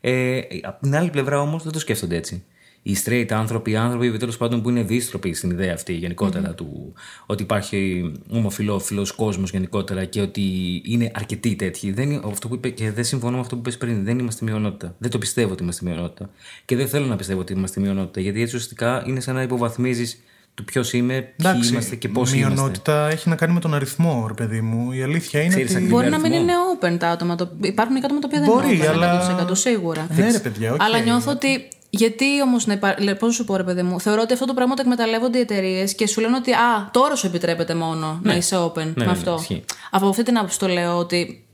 Ε, 0.00 0.40
από 0.62 0.82
την 0.82 0.96
άλλη 0.96 1.10
πλευρά 1.10 1.40
όμως 1.40 1.62
δεν 1.62 1.72
το 1.72 1.78
σκέφτονται 1.78 2.16
έτσι. 2.16 2.44
Οι 2.82 2.96
straight 3.04 3.26
άνθρωποι, 3.30 3.70
οι 3.70 3.76
άνθρωποι 3.76 4.16
τέλος 4.18 4.36
πάντων 4.36 4.62
που 4.62 4.70
είναι 4.70 4.82
δίστροποι 4.82 5.34
στην 5.34 5.50
ιδέα 5.50 5.72
αυτή 5.74 5.92
γενικότερα 5.92 6.54
του 6.54 6.92
ότι 7.26 7.42
υπάρχει 7.42 8.12
ομοφυλόφιλος 8.30 9.12
κόσμος 9.12 9.50
γενικότερα 9.50 10.04
και 10.04 10.20
ότι 10.20 10.42
είναι 10.84 11.10
αρκετοί 11.14 11.54
τέτοιοι. 11.54 11.92
Δεν, 11.92 12.10
είναι- 12.10 12.20
αυτό 12.30 12.48
που 12.48 12.54
είπε, 12.54 12.68
και 12.68 12.90
δεν 12.92 13.04
συμφωνώ 13.04 13.34
με 13.34 13.40
αυτό 13.40 13.56
που 13.56 13.62
είπε 13.68 13.76
πριν. 13.76 14.04
Δεν 14.04 14.18
είμαστε 14.18 14.44
μειονότητα. 14.44 14.94
Δεν 14.98 15.10
το 15.10 15.18
πιστεύω 15.18 15.52
ότι 15.52 15.62
είμαστε 15.62 15.84
μειονότητα. 15.90 16.30
Και 16.64 16.76
δεν 16.76 16.88
θέλω 16.88 17.06
να 17.06 17.16
πιστεύω 17.16 17.40
ότι 17.40 17.52
είμαστε 17.52 17.80
μειονότητα. 17.80 18.20
Γιατί 18.20 18.40
έτσι 18.42 18.54
ουσιαστικά 18.54 19.02
είναι 19.06 19.20
σαν 19.20 19.34
να 19.34 19.42
υποβαθμίζεις 19.42 20.20
του 20.54 20.64
ποιος 20.64 20.92
είμαι, 20.92 21.14
ποιοι 21.20 21.34
Εντάξει, 21.38 21.70
είμαστε 21.72 21.96
και 21.96 22.08
πώς 22.08 22.32
είμαστε. 22.32 22.54
μειονότητα 22.54 23.08
έχει 23.08 23.28
να 23.28 23.36
κάνει 23.36 23.52
με 23.52 23.60
τον 23.60 23.74
αριθμό, 23.74 24.24
ρε 24.26 24.34
παιδί 24.34 24.60
μου. 24.60 24.92
Η 24.92 25.02
αλήθεια 25.02 25.40
είναι 25.40 25.48
Ξέρεις, 25.48 25.68
ότι. 25.70 25.76
ακριβώς. 25.78 25.98
Μπορεί 26.00 26.10
να 26.10 26.18
μην 26.20 26.32
αριθμό. 26.32 26.42
είναι 26.50 26.94
open 26.94 26.98
τα 26.98 27.08
άτομα. 27.08 27.34
Το... 27.34 27.50
Υπάρχουν 27.60 27.96
και 27.98 28.04
άτομα 28.04 28.20
τα 28.20 28.26
οποία 28.30 28.40
δεν 28.40 28.48
Μπορεί, 28.52 28.74
είναι 28.76 28.84
open 28.86 28.90
αλλά- 28.92 29.46
100% 29.50 29.56
σίγουρα. 29.56 30.06
Ναι, 30.16 30.30
ρε 30.30 30.38
παιδιά, 30.38 30.72
οκ. 30.72 30.82
Αλλά 30.82 30.98
νιώθω 31.00 31.30
ότι. 31.30 31.68
Γιατί 31.94 32.42
όμως 32.42 32.66
να 32.66 32.72
υπάρχει. 32.72 33.14
Πώς 33.14 33.34
σου 33.34 33.44
πω, 33.44 33.56
ρε 33.56 33.62
παιδί 33.62 33.82
μου, 33.82 34.00
θεωρώ 34.00 34.22
ότι 34.22 34.32
αυτό 34.32 34.44
το 34.46 34.54
πράγμα 34.54 34.74
το 34.74 34.80
εκμεταλλεύονται 34.80 35.38
οι 35.38 35.40
εταιρείες 35.40 35.94
και 35.94 36.06
σου 36.06 36.20
λένε 36.20 36.36
ότι 36.36 36.52
Α, 36.52 36.90
τώρα 36.90 37.16
σου 37.16 37.26
επιτρέπεται 37.26 37.74
μόνο 37.74 38.20
να 38.22 38.34
είσαι 38.34 38.56
open 38.56 38.76
ναι, 38.76 38.92
με 38.96 39.04
ναι, 39.04 39.10
αυτό. 39.10 39.36
ισχύει. 39.38 39.64
Από 39.90 40.08
αυτή 40.08 40.22
την 40.22 40.38
άποψη 40.38 40.58
το 40.58 40.68
λέω 40.68 40.98
ότι. 40.98 41.46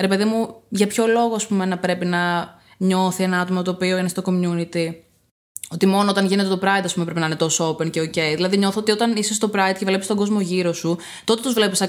Ρε 0.00 0.08
παιδί 0.08 0.24
μου, 0.24 0.54
για 0.68 0.86
ποιο 0.86 1.06
λόγο 1.06 1.34
ας 1.34 1.46
πούμε, 1.46 1.64
να 1.64 1.78
πρέπει 1.78 2.06
να 2.06 2.54
νιώθει 2.76 3.22
ένα 3.22 3.40
άτομο 3.40 3.62
το 3.62 3.70
οποίο 3.70 3.98
είναι 3.98 4.08
στο 4.08 4.22
community 4.26 4.94
ότι 5.70 5.86
μόνο 5.86 6.10
όταν 6.10 6.26
γίνεται 6.26 6.48
το 6.48 6.58
Pride, 6.62 6.84
ας 6.84 6.92
πούμε, 6.92 7.04
πρέπει 7.04 7.20
να 7.20 7.26
είναι 7.26 7.36
τόσο 7.36 7.70
open 7.70 7.90
και 7.90 8.00
ok. 8.00 8.34
Δηλαδή, 8.34 8.56
νιώθω 8.56 8.80
ότι 8.80 8.90
όταν 8.90 9.16
είσαι 9.16 9.34
στο 9.34 9.50
Pride 9.54 9.74
και 9.78 9.84
βλέπεις 9.84 10.06
τον 10.06 10.16
κόσμο 10.16 10.40
γύρω 10.40 10.72
σου, 10.72 10.98
τότε 11.24 11.42
τους 11.42 11.52
βλέπεις 11.52 11.82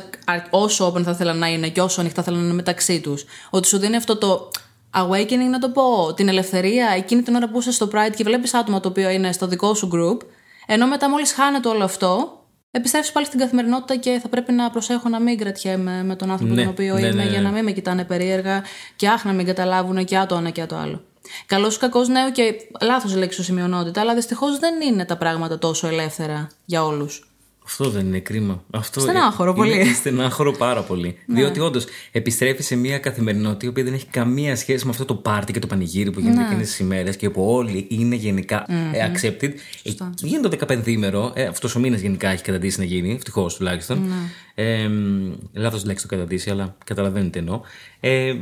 όσο 0.49 0.93
open 0.93 1.01
θα 1.03 1.11
ήθελαν 1.11 1.37
να 1.37 1.47
είναι 1.47 1.69
και 1.69 1.81
όσο 1.81 2.01
ανοιχτά 2.01 2.23
θέλουν 2.23 2.39
να 2.39 2.45
είναι 2.45 2.53
μεταξύ 2.53 2.99
τους. 2.99 3.25
Ότι 3.49 3.67
σου 3.67 3.77
δίνει 3.77 3.95
αυτό 3.95 4.17
το 4.17 4.51
awakening, 4.95 5.49
να 5.49 5.59
το 5.59 5.69
πω, 5.69 6.13
την 6.13 6.27
ελευθερία 6.27 6.87
εκείνη 6.97 7.21
την 7.21 7.35
ώρα 7.35 7.49
που 7.49 7.59
είσαι 7.59 7.71
στο 7.71 7.89
Pride 7.93 8.13
και 8.15 8.23
βλέπεις 8.23 8.53
άτομα 8.53 8.79
το 8.79 8.89
οποίο 8.89 9.09
είναι 9.09 9.31
στο 9.31 9.47
δικό 9.47 9.73
σου 9.73 9.89
group, 9.93 10.17
ενώ 10.65 10.87
μετά 10.87 11.09
μόλις 11.09 11.33
χάνεται 11.33 11.67
όλο 11.67 11.83
αυτό, 11.83 12.39
επιστρέφεις 12.71 13.11
πάλι 13.11 13.25
στην 13.25 13.39
καθημερινότητα 13.39 13.95
και 13.95 14.19
θα 14.21 14.27
πρέπει 14.27 14.51
να 14.51 14.69
προσέχω 14.69 15.09
να 15.09 15.19
μην 15.19 15.37
κρατιέμαι 15.37 16.03
με 16.03 16.15
τον 16.15 16.31
άνθρωπο 16.31 16.53
Ναι, 16.53 16.61
τον 16.61 16.71
οποίο 16.71 16.93
ναι, 16.93 16.99
είμαι 16.99 17.09
ναι, 17.09 17.23
ναι. 17.23 17.29
για 17.29 17.41
να 17.41 17.49
μην 17.49 17.63
με 17.63 17.71
κοιτάνε 17.71 18.03
περίεργα 18.03 18.63
και 18.95 19.07
άχ 19.07 19.25
να 19.25 19.33
μην 19.33 19.45
καταλάβουν 19.45 20.05
και 20.05 20.17
α 20.17 20.25
το 20.25 20.35
ένα 20.35 20.49
και 20.49 20.61
α 20.61 20.65
το 20.65 20.75
άλλο. 20.75 21.01
Καλός 21.45 21.75
ή 21.75 21.79
κακός 21.79 22.07
νέο 22.07 22.31
και 22.31 22.55
λάθος 22.81 23.15
λέξη 23.15 23.43
σημειονότητα, 23.43 24.01
αλλά 24.01 24.15
δυστυχώς 24.15 24.59
δεν 24.59 24.81
είναι 24.81 25.05
τα 25.05 25.17
πράγματα 25.17 25.57
τόσο 25.57 25.87
ελεύθερα 25.87 26.47
για 26.65 26.85
όλους. 26.85 27.34
Αυτό 27.65 27.89
δεν 27.89 28.05
είναι 28.05 28.19
κρίμα. 28.19 28.63
Αυτό 28.71 28.99
Στενάχωρο 28.99 29.49
είναι- 29.49 29.59
πολύ. 29.59 29.75
Ναι. 29.75 29.81
Είναι 29.83 29.93
στενάχωρο 29.93 30.51
πάρα 30.51 30.81
πολύ. 30.81 31.17
Διότι 31.27 31.59
όντως 31.59 31.85
επιστρέφει 32.11 32.63
σε 32.63 32.75
μια 32.75 32.99
καθημερινότητα 32.99 33.65
η 33.65 33.69
οποία 33.69 33.83
δεν 33.83 33.93
έχει 33.93 34.05
καμία 34.05 34.55
σχέση 34.55 34.85
με 34.85 34.91
αυτό 34.91 35.05
το 35.05 35.15
πάρτι 35.15 35.53
και 35.53 35.59
το 35.59 35.67
πανηγύρι 35.67 36.11
που 36.11 36.19
Ναι. 36.19 36.25
γίνεται 36.29 36.45
εκείνες 36.45 36.67
τις 36.67 36.79
ημέρες 36.79 37.15
και 37.17 37.29
που 37.29 37.45
όλοι 37.51 37.85
είναι 37.89 38.15
γενικά 38.15 38.65
ε, 38.93 39.11
accepted. 39.11 39.49
Ε, 39.83 39.91
γίνεται 40.21 40.47
το 40.47 40.65
15ημερο, 40.67 41.31
ε, 41.35 41.43
αυτός 41.45 41.75
ο 41.75 41.79
μήνας 41.79 41.99
γενικά 42.01 42.29
έχει 42.29 42.43
καταντήσει 42.43 42.79
να 42.79 42.85
γίνει, 42.85 43.13
ευτυχώς 43.13 43.55
τουλάχιστον. 43.55 43.99
Ναι. 44.07 44.63
Ε, 44.63 44.89
Λάθος 45.53 45.85
λέξη 45.85 46.07
το 46.07 46.15
καταντήσει, 46.15 46.49
αλλά 46.49 46.75
καταλαβαίνετε 46.85 47.39
εννοώ. 47.39 47.61
Ε, 47.99 48.27
ε, 48.29 48.35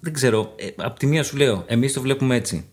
δεν 0.00 0.12
ξέρω. 0.12 0.52
Ε, 0.56 0.66
απ' 0.76 0.98
τη 0.98 1.06
μία 1.06 1.22
σου 1.22 1.36
λέω, 1.36 1.64
εμείς 1.66 1.92
το 1.92 2.00
βλέπουμε 2.00 2.36
έτσι. 2.36 2.64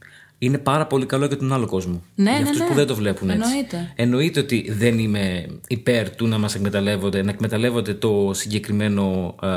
Είναι 0.41 0.58
πάρα 0.58 0.86
πολύ 0.88 1.05
καλό 1.05 1.25
για 1.25 1.38
τον 1.38 1.53
άλλο 1.53 1.65
κόσμο. 1.65 2.03
Ναι, 2.15 2.29
για 2.29 2.39
ναι, 2.39 2.43
αυτούς 2.43 2.60
ναι. 2.60 2.67
που 2.67 2.74
δεν 2.74 2.88
το 2.88 2.96
βλέπουν 2.96 3.29
έτσι. 3.29 3.41
Εννοείται. 3.43 3.93
Εννοείται 3.96 4.39
ότι 4.39 4.72
δεν 4.72 5.00
είμαι 5.00 5.46
υπέρ 5.67 6.15
του 6.15 6.27
να 6.27 6.38
μας 6.38 6.55
εκμεταλλεύονται, 6.55 7.22
να 7.22 7.29
εκμεταλλεύονται 7.29 7.93
το 7.93 8.31
συγκεκριμένο 8.34 9.36
ε, 9.41 9.48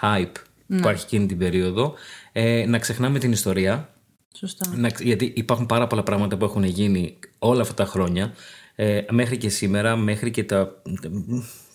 hype 0.00 0.32
που 0.66 0.74
υπάρχει 0.74 1.04
εκείνη 1.04 1.26
την 1.26 1.38
περίοδο, 1.38 1.94
ε, 2.32 2.64
να 2.66 2.78
ξεχνάμε 2.78 3.18
την 3.18 3.32
ιστορία, 3.32 3.88
Σωστά. 4.34 4.72
να, 4.76 4.88
ξε- 4.90 5.06
γιατί 5.06 5.32
υπάρχουν 5.36 5.66
πάρα 5.66 5.86
πολλά 5.86 6.02
πράγματα 6.02 6.36
που 6.36 6.44
έχουν 6.44 6.64
γίνει 6.64 7.18
όλα 7.38 7.60
αυτά 7.60 7.74
τα 7.74 7.84
χρόνια, 7.84 8.32
ε, 8.74 9.00
μέχρι 9.10 9.36
και 9.36 9.48
σήμερα, 9.48 9.96
μέχρι 9.96 10.30
και 10.30 10.44
τα 10.44 10.82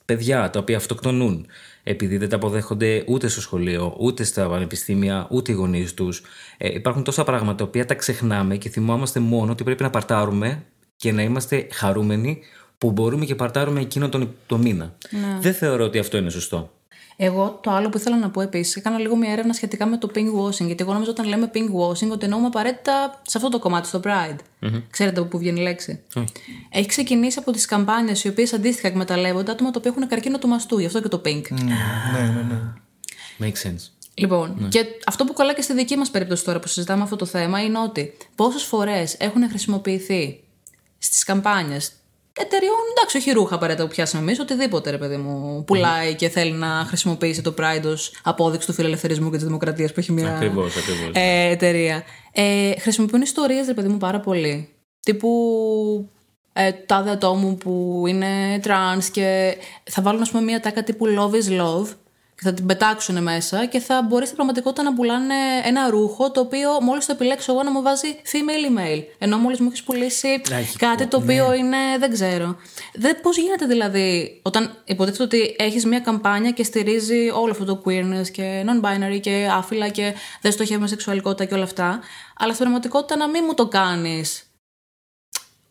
παιδιά 0.08 0.50
τα 0.50 0.60
οποία 0.60 0.78
αυτοκτονούν 0.78 1.48
επειδή 1.84 2.18
δεν 2.18 2.30
τα 2.30 2.36
αποδέχονται 2.36 3.04
ούτε 3.08 3.28
στο 3.28 3.42
σχολείο, 3.42 3.96
ούτε 4.00 4.24
στα 4.24 4.48
πανεπιστήμια, 4.48 5.28
ούτε 5.30 5.52
οι 5.52 5.56
γονείς 5.56 5.94
τους. 5.94 6.22
Ε, 6.58 6.74
υπάρχουν 6.74 7.04
τόσα 7.04 7.24
πράγματα 7.24 7.56
τα 7.56 7.64
οποία 7.64 7.86
τα 7.86 7.94
ξεχνάμε 7.94 8.58
και 8.58 8.70
θυμόμαστε 8.70 9.20
μόνο 9.20 9.52
ότι 9.52 9.64
πρέπει 9.64 9.84
να 9.84 9.90
παρτάρουμε 9.90 10.64
και 10.96 11.12
να 11.12 11.22
είμαστε 11.22 11.68
χαρούμενοι 11.72 12.40
που 12.78 12.92
μπορούμε 12.92 13.26
και 13.26 13.36
παρτάρουμε 13.36 13.80
εκείνο 13.80 14.10
τον 14.10 14.36
το 14.48 14.58
μήνα. 14.58 14.96
Δεν 15.40 15.54
θεωρώ 15.54 15.84
ότι 15.84 16.00
αυτό 16.00 16.18
είναι 16.18 16.30
σωστό. 16.30 16.72
Εγώ 17.20 17.60
το 17.64 17.72
άλλο 17.72 17.90
που 17.90 17.98
ήθελα 17.98 18.18
να 18.18 18.30
πω 18.30 18.42
επίσης, 18.42 18.76
έκανα 18.76 18.98
λίγο 18.98 19.16
μια 19.16 19.32
έρευνα 19.32 19.54
σχετικά 19.54 19.86
με 19.86 19.98
το 19.98 20.10
pink 20.16 20.42
washing. 20.42 20.66
Γιατί 20.66 20.84
εγώ 20.84 20.94
νομίζω 20.94 21.12
όταν 21.12 21.28
λέμε 21.28 21.52
pink 21.54 21.58
washing, 21.82 22.12
ότι 22.12 22.26
εννοούμε 22.26 22.46
απαραίτητα 22.48 23.22
σε 23.26 23.38
αυτό 23.38 23.50
το 23.50 23.60
κομμάτι, 23.60 23.88
στο 23.88 24.00
Pride. 24.04 24.38
Ξέρετε 24.90 25.20
από 25.20 25.30
πού 25.30 25.38
βγαίνει 25.38 25.60
η 25.60 25.64
λέξη; 25.64 26.00
Έχει 26.70 26.88
ξεκινήσει 26.88 27.40
από 27.40 27.52
τις 27.52 27.66
καμπάνιες 27.66 28.24
οι 28.24 28.28
οποίες 28.28 28.54
αντίστοιχα 28.54 28.88
εκμεταλλεύονται 28.88 29.52
άτομα 29.52 29.72
τα 29.72 29.80
οποία 29.80 29.92
έχουν 29.96 30.08
καρκίνο 30.08 30.38
του 30.38 30.48
μαστού, 30.48 30.80
γι' 30.80 30.86
αυτό 30.86 31.02
και 31.02 31.08
το 31.08 31.22
pink. 31.26 31.42
Ναι, 31.52 31.64
ναι, 32.20 32.46
ναι. 32.50 32.74
Make 33.40 33.68
sense. 33.68 33.90
Λοιπόν, 34.14 34.68
και 34.70 34.86
αυτό 35.06 35.26
που 35.26 35.34
κολλάει 35.34 35.56
και 35.56 35.62
στη 35.62 35.74
δική 35.74 35.98
μας 35.98 36.10
περίπτωση 36.10 36.44
τώρα 36.44 36.60
που 36.60 36.68
συζητάμε 36.68 37.04
αυτό 37.04 37.16
το 37.16 37.26
θέμα 37.26 37.64
είναι 37.64 37.80
ότι 37.80 38.18
πόσες 38.36 38.64
φορές 38.64 39.16
έχουν 39.20 39.50
χρησιμοποιηθεί 39.50 40.44
στις 40.98 41.24
καμπάνιες 41.24 41.92
εταιριών, 42.38 42.76
εντάξει, 42.98 43.18
όχι 43.18 43.32
ρούχα 43.32 43.56
απαραίτητα 43.56 43.88
που 43.88 43.94
πιάσαμε 43.94 44.24
εμείς, 44.24 44.40
οτιδήποτε 44.40 44.90
ρε 44.90 44.98
παιδί 44.98 45.18
μου 45.18 45.64
πουλάει 45.64 46.16
και 46.16 46.30
θέλει 46.30 46.52
να 46.52 46.68
χρησιμοποιήσει 46.68 47.42
το 47.42 47.54
Pride 47.58 47.86
ως 47.86 48.12
απόδειξη 48.24 48.68
του 48.68 48.74
φιλελευθερισμού 48.74 49.30
και 49.30 49.36
της 49.38 49.46
δημοκρατίας 49.46 49.94
που 49.94 50.00
έχει 50.00 50.12
μια 50.12 50.36
Ακριβώς, 50.36 50.78
ακριβώς. 50.78 51.10
ε, 51.14 51.50
εταιρεία. 51.50 52.04
Ε, 52.32 52.72
χρησιμοποιούν 52.80 53.22
ιστορίες, 53.22 53.68
ρε 53.68 53.74
παιδί 53.74 53.88
μου, 53.88 53.98
πάρα 53.98 54.20
πολύ. 54.20 54.70
Τύπου 55.00 55.30
ε, 56.54 56.72
τάδε 56.72 57.12
ατόμου 57.12 57.58
που 57.58 58.04
είναι 58.08 58.60
τρανς 58.62 59.10
και 59.10 59.58
θα 59.84 60.02
βάλουν 60.02 60.22
ας 60.22 60.30
πούμε 60.32 60.44
μια 60.44 60.60
τάκα 60.60 60.84
τύπου 60.84 61.06
love 61.06 61.34
is 61.34 61.62
love 61.62 61.88
και 62.38 62.44
θα 62.44 62.54
την 62.54 62.66
πετάξουν 62.66 63.24
μέσα 63.24 63.66
και 63.66 63.80
θα 63.80 64.02
μπορεί 64.02 64.24
στην 64.24 64.36
πραγματικότητα 64.36 64.84
να 64.84 64.94
πουλάνε 64.94 65.36
ένα 65.66 65.90
ρούχο 65.90 66.32
το 66.32 66.40
οποίο 66.40 66.82
μόλις 66.82 67.06
το 67.06 67.12
επιλέξω 67.12 67.52
εγώ 67.52 67.64
να 67.64 67.72
μου 67.72 67.82
βάζει 67.82 68.08
female 68.08 68.80
email. 68.80 69.04
Ενώ 69.18 69.38
μόλις 69.38 69.60
μου 69.60 69.68
έχεις 69.68 69.84
πουλήσει 69.84 70.42
Λαγικό, 70.50 70.78
κάτι 70.78 71.08
το 71.08 71.18
οποίο 71.18 71.54
είναι 71.54 71.78
δεν 72.00 72.12
ξέρω. 72.12 72.56
Δεν, 72.94 73.22
πώς 73.22 73.38
γίνεται 73.38 73.66
δηλαδή 73.66 74.40
όταν 74.42 74.82
υποτίθεται 74.86 75.24
ότι 75.24 75.56
έχεις 75.58 75.86
μια 75.86 76.00
καμπάνια 76.00 76.52
και 76.52 76.64
στηρίζει 76.64 77.30
όλο 77.30 77.52
αυτό 77.52 77.66
το 77.66 77.82
queerness 77.86 78.30
και 78.32 78.66
non-binary 78.66 79.20
και 79.20 79.50
άφυλα 79.52 79.88
και 79.90 80.14
δεν 80.42 80.52
στοχεύουμε 80.52 80.88
σεξουαλικότητα 80.88 81.46
και 81.46 81.54
όλα 81.54 81.64
αυτά 81.64 82.00
αλλά 82.38 82.54
στην 82.54 82.64
πραγματικότητα 82.64 83.16
να 83.18 83.28
μην 83.28 83.44
μου 83.48 83.54
το 83.54 83.68
κάνεις 83.68 84.42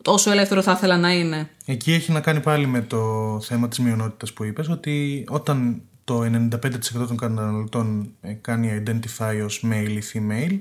όσο 0.05 0.31
ελεύθερο 0.31 0.61
θα 0.61 0.71
ήθελα 0.71 0.97
να 0.97 1.11
είναι. 1.11 1.49
Εκεί 1.65 1.93
έχει 1.93 2.11
να 2.11 2.21
κάνει 2.21 2.39
πάλι 2.39 2.67
με 2.67 2.81
το 2.81 3.39
θέμα 3.41 3.67
της 3.67 3.79
μειονότητας 3.79 4.33
που 4.33 4.43
είπες 4.43 4.69
ότι 4.69 5.25
όταν 5.29 5.81
το 6.07 6.21
95% 6.21 7.07
των 7.07 7.17
καταναλωτών 7.17 8.11
ε, 8.21 8.33
κάνει 8.33 8.83
identify 8.85 9.41
ως 9.45 9.65
male 9.65 9.89
ή 9.89 10.03
female 10.13 10.59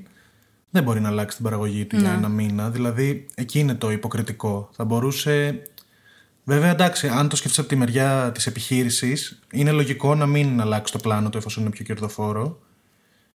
δεν 0.71 0.83
μπορεί 0.83 1.00
να 1.00 1.09
αλλάξει 1.09 1.37
την 1.37 1.45
παραγωγή 1.45 1.85
του 1.85 1.97
για 1.97 2.11
ένα 2.11 2.29
μήνα. 2.29 2.71
Δηλαδή 2.71 3.26
εκεί 3.35 3.59
είναι 3.59 3.75
το 3.75 3.91
υποκριτικό. 3.91 4.69
Θα 4.73 4.85
μπορούσε... 4.85 5.62
Βέβαια 6.45 6.71
εντάξει, 6.71 7.09
αν 7.09 7.29
το 7.29 7.37
σκεφτείς 7.37 7.59
από 7.59 7.69
τη 7.69 7.76
μεριά 7.76 8.31
της 8.35 8.47
επιχείρησης 8.47 9.43
είναι 9.53 9.71
λογικό 9.71 10.15
να 10.15 10.26
μην 10.26 10.61
αλλάξει 10.61 10.93
το 10.93 10.99
πλάνο 10.99 11.29
του 11.29 11.38
εφόσον 11.38 11.62
είναι 11.62 11.73
πιο 11.73 11.85
κερδοφόρο 11.85 12.59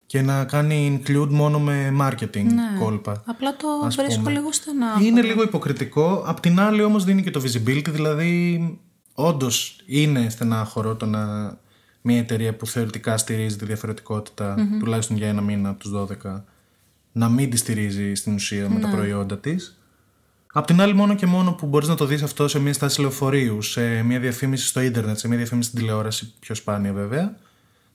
και 0.06 0.22
να 0.22 0.44
κάνει 0.44 1.02
include 1.06 1.28
μόνο 1.30 1.58
με 1.58 1.96
marketing 2.00 2.46
κόλπα. 2.78 3.22
Απλά 3.26 3.56
το 3.56 3.68
ας 3.84 3.96
βρίσκω 3.96 4.20
πούμε. 4.20 4.32
λίγο 4.32 4.52
στενά. 4.52 4.86
Είναι 5.02 5.22
λίγο 5.22 5.42
υποκριτικό. 5.42 6.22
Απ' 6.26 6.40
την 6.40 6.60
άλλη 6.60 6.82
όμως 6.82 7.04
δίνει 7.04 7.22
και 7.22 7.30
το 7.30 7.42
visibility, 7.44 7.88
δηλαδή 7.88 8.60
όντως 9.14 9.80
είναι 9.86 10.30
στενάχωρο 10.30 10.96
το 10.96 11.06
να 11.06 11.56
μια 12.02 12.18
εταιρεία 12.18 12.54
που 12.54 12.66
θεωρητικά 12.66 13.16
στηρίζει 13.16 13.56
τη 13.56 13.64
διαφορετικοτητα 13.64 14.68
τουλάχιστον 14.78 15.16
για 15.16 15.28
ένα 15.28 15.40
μήνα 15.40 15.68
από 15.68 15.78
τους 15.78 15.92
12 16.24 16.40
να 17.12 17.28
μην 17.28 17.50
τη 17.50 17.56
στηρίζει 17.56 18.14
στην 18.14 18.34
ουσία 18.34 18.68
με 18.68 18.80
τα 18.80 18.88
προϊόντα 18.88 19.38
της. 19.38 19.78
Απ' 20.52 20.66
την 20.66 20.80
άλλη 20.80 20.94
μόνο 20.94 21.14
και 21.14 21.26
μόνο 21.26 21.52
που 21.52 21.66
μπορείς 21.66 21.88
να 21.88 21.94
το 21.94 22.04
δεις 22.04 22.22
αυτό 22.22 22.48
σε 22.48 22.58
μια 22.58 22.72
στάση 22.72 23.00
λεωφορείου, 23.00 23.62
σε 23.62 24.02
μια 24.02 24.18
διαφήμιση 24.18 24.66
στο 24.66 24.80
ίντερνετ, 24.80 25.18
σε 25.18 25.28
μια 25.28 25.36
διαφήμιση 25.36 25.68
στην 25.68 25.80
τηλεόραση, 25.80 26.32
πιο 26.40 26.54
σπάνια 26.54 26.92
βέβαια, 26.92 27.36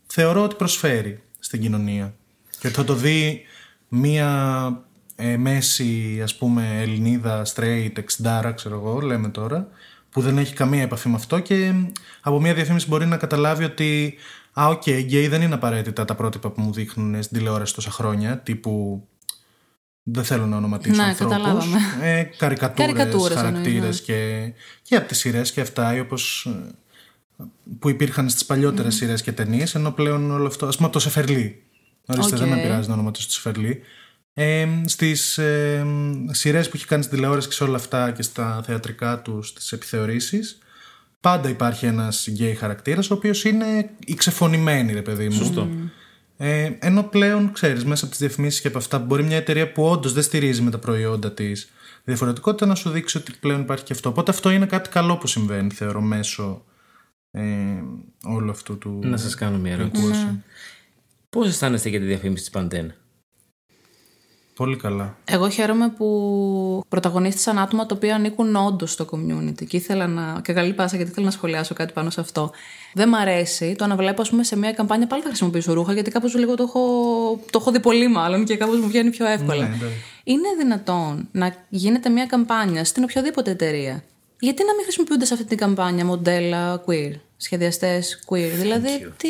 θεωρώ 0.07 0.43
ότι 0.43 0.55
προσφέρει 0.55 1.24
στην 1.39 1.62
κοινωνία. 1.62 2.13
Και 2.60 2.67
ότι 2.67 2.75
θα 2.75 2.83
το 2.83 2.93
δει 2.93 3.41
μία 3.88 4.83
ε, 5.15 5.38
μέση, 5.38 6.19
ας 6.24 6.36
πούμε, 6.36 6.81
Ελληνίδα, 6.81 7.45
straight, 7.55 7.91
60, 8.24 8.51
ξέρω 8.55 8.75
εγώ, 8.75 9.00
λέμε 9.00 9.29
τώρα, 9.29 9.67
που 10.13 10.22
δεν 10.22 10.38
έχει 10.38 10.53
καμία 10.53 10.82
επαφή 10.82 11.10
με 11.10 11.15
αυτό 11.15 11.39
και 11.39 11.74
από 12.22 12.41
μία 12.41 12.53
διαφήμιση 12.53 12.88
μπορεί 12.88 13.05
να 13.05 13.17
καταλάβει 13.17 13.63
ότι 13.63 14.15
«Α, 14.53 14.67
οκ, 14.67 14.89
γκέι 14.89 15.27
δεν 15.27 15.41
είναι 15.41 15.53
απαραίτητα 15.53 16.05
τα 16.05 16.15
πρότυπα 16.15 16.50
που 16.50 16.62
μου 16.62 16.74
δείχνουν 16.74 17.24
στην 17.24 17.38
τηλεόραση 17.38 17.74
τόσα 17.74 17.91
χρόνια, 17.91 18.38
τύπου 18.39 19.03
δεν 20.03 20.24
θέλω 20.24 20.46
να 20.46 20.58
ονοματίσω 20.58 21.01
Ναι, 21.01 21.08
ανθρώπους, 21.08 21.38
καταλάβαμε. 21.38 21.77
ε, 22.01 22.24
καρικατούρες, 22.24 22.93
Καρικατούρες 22.93 23.38
χαρακτήρες 23.38 23.75
εννοείς, 23.75 24.01
και, 24.01 24.51
και 24.82 24.96
από 24.96 25.08
τις 25.08 25.17
σειρές 25.17 25.51
και 25.51 25.62
αυτά, 25.62 25.96
ή 25.96 26.00
όπως 26.00 26.46
ε, 27.39 27.43
που 27.79 27.89
υπήρχαν 27.89 28.29
στις 28.29 28.46
παλιότερες 28.46 28.96
σειρές 28.96 29.22
και 29.22 29.32
ταινίες, 29.32 29.75
ενώ 29.75 29.91
πλέον 29.91 30.32
όλο 30.32 30.48
αυτό, 30.48 30.65
ας 30.65 30.75
πούμε 30.75 30.88
από 30.88 30.98
το 30.98 31.03
Σεφερλί. 31.03 31.63
Ορίστε, 32.05 32.36
δεν 32.38 32.48
με 32.48 32.55
Οκ. 32.55 32.62
πειράζει 32.62 32.88
να 32.88 32.93
ονοματίσω 32.93 33.27
το 33.27 33.34
Σεφερλί. 33.34 33.82
Ε, 34.34 34.68
στις 34.86 35.38
ε, 35.38 35.86
σειρές 36.32 36.70
που 36.70 36.75
έχει 36.75 36.86
κάνει 36.86 37.04
στην 37.04 37.16
τηλεόραση 37.16 37.48
και 37.48 37.54
σε 37.54 37.63
όλα 37.63 37.75
αυτά 37.75 38.12
και 38.12 38.22
στα 38.22 38.62
θεατρικά 38.66 39.22
τους 39.22 39.48
στις 39.48 39.72
επιθεωρήσεις 39.72 40.58
πάντα 41.20 41.50
υπάρχει 41.50 41.86
ένας 41.86 42.28
γκέι 42.30 42.56
χαρακτήρας 42.56 43.10
ο 43.10 43.13
οποίος 43.13 43.44
είναι 43.44 43.90
η 44.06 44.13
ξεφωνημένη 44.13 44.94
ρε 44.94 45.02
παιδί 45.02 45.25
μου. 45.25 45.32
Σωστό. 45.32 45.70
Ε, 46.38 46.72
ενώ 46.80 47.04
πλέον 47.04 47.52
ξέρεις 47.52 47.86
μέσα 47.86 48.04
από 48.04 48.13
τις 48.13 48.22
διαφημίσεις 48.22 48.62
και 48.62 48.68
από 48.68 48.78
αυτά 48.78 49.00
μπορεί 49.00 49.24
μια 49.24 49.38
εταιρεία 49.38 49.72
που 49.72 49.84
όντως 49.84 50.13
δεν 50.13 50.24
στηρίζει 50.24 50.62
με 50.62 50.72
τα 50.72 50.78
προϊόντα 50.78 51.32
της 51.32 51.72
διαφορετικότητα 52.04 52.66
να 52.66 52.75
σου 52.75 52.90
δείξει 52.90 53.18
ότι 53.18 53.32
πλέον 53.40 53.62
υπάρχει 53.62 53.84
και 53.84 53.94
αυτό. 53.94 54.10
Οπότε 54.10 54.32
αυτό 54.32 54.50
είναι 54.50 54.66
κάτι 54.66 54.90
καλό 54.90 55.18
που 55.18 55.28
συμβαίνει 55.28 55.70
θεωρώ 55.70 56.02
μέσω 56.02 56.66
ε, 57.32 57.44
όλου 58.24 58.52
αυτού 58.52 58.78
του 58.78 59.00
Να 59.04 59.18
σας 59.18 59.36
κάνω 59.36 59.58
μια 59.58 59.74
ερώτηση. 59.74 60.06
Ναι. 60.06 60.36
Πώς 61.30 61.48
αισθάνεστε 61.48 61.90
για 61.90 62.00
τη 62.00 62.06
διαφήμιση 62.06 62.42
της 62.44 62.52
Παντέν. 62.52 62.94
Πολύ 64.63 64.77
καλά. 64.77 65.17
Εγώ 65.25 65.50
χαίρομαι 65.50 65.89
που 65.89 66.84
πρωταγωνίστησαν 66.89 67.60
άτομα 67.60 67.86
τα 67.86 67.96
οποία 67.96 68.15
ανήκουν 68.15 68.55
όντως 68.55 68.91
στο 68.91 69.05
community. 69.12 69.65
Και 69.67 69.77
ήθελα 69.77 70.08
να. 70.08 70.41
και 70.43 70.53
καλή 70.53 70.74
πάσα 70.74 70.96
γιατί 70.96 71.12
ήθελα 71.12 71.25
να 71.25 71.32
σχολιάσω 71.32 71.74
κάτι 71.74 71.93
πάνω 71.93 72.10
σε 72.10 72.20
αυτό. 72.20 72.51
Δεν 72.93 73.10
μ' 73.10 73.15
αρέσει 73.15 73.75
το 73.77 73.88
να 73.88 73.96
βλέπω, 73.96 74.22
ας 74.22 74.29
πούμε, 74.29 74.43
σε 74.43 74.58
μια 74.58 74.72
καμπάνια. 74.72 75.08
Πάλι 75.08 75.22
θα 75.22 75.27
χρησιμοποιήσω 75.27 75.74
ρούχα 75.74 75.93
γιατί 75.93 76.12
κάπως 76.12 76.36
λίγο 76.36 76.55
το 76.55 76.63
έχω, 76.63 76.82
το 77.50 77.60
έχω 77.62 77.72
δει 77.72 77.79
πολύ 77.79 78.08
μάλλον 78.08 78.46
και 78.46 78.58
κάπως 78.58 78.79
μου 78.79 78.88
βγαίνει 78.88 79.10
πιο 79.10 79.25
εύκολα. 79.25 79.67
Ναι, 79.67 79.75
εντάξει. 79.75 79.98
Είναι 80.24 80.48
δυνατόν 80.58 81.27
να 81.32 81.55
γίνεται 81.70 82.10
μια 82.10 82.25
καμπάνια 82.25 82.86
στην 82.86 83.03
οποιαδήποτε 83.03 83.51
εταιρεία; 83.51 84.03
Γιατί 84.39 84.63
να 84.65 84.74
μην 84.74 84.84
χρησιμοποιούνται 84.84 85.25
σε 85.25 85.34
αυτή 85.34 85.46
την 85.46 85.58
καμπάνια 85.58 86.05
μοντέλα 86.05 86.84
queer, 86.86 87.12
σχεδιαστές 87.38 88.24
queer; 88.27 88.51
Δηλαδή, 88.55 89.13
τι. 89.17 89.29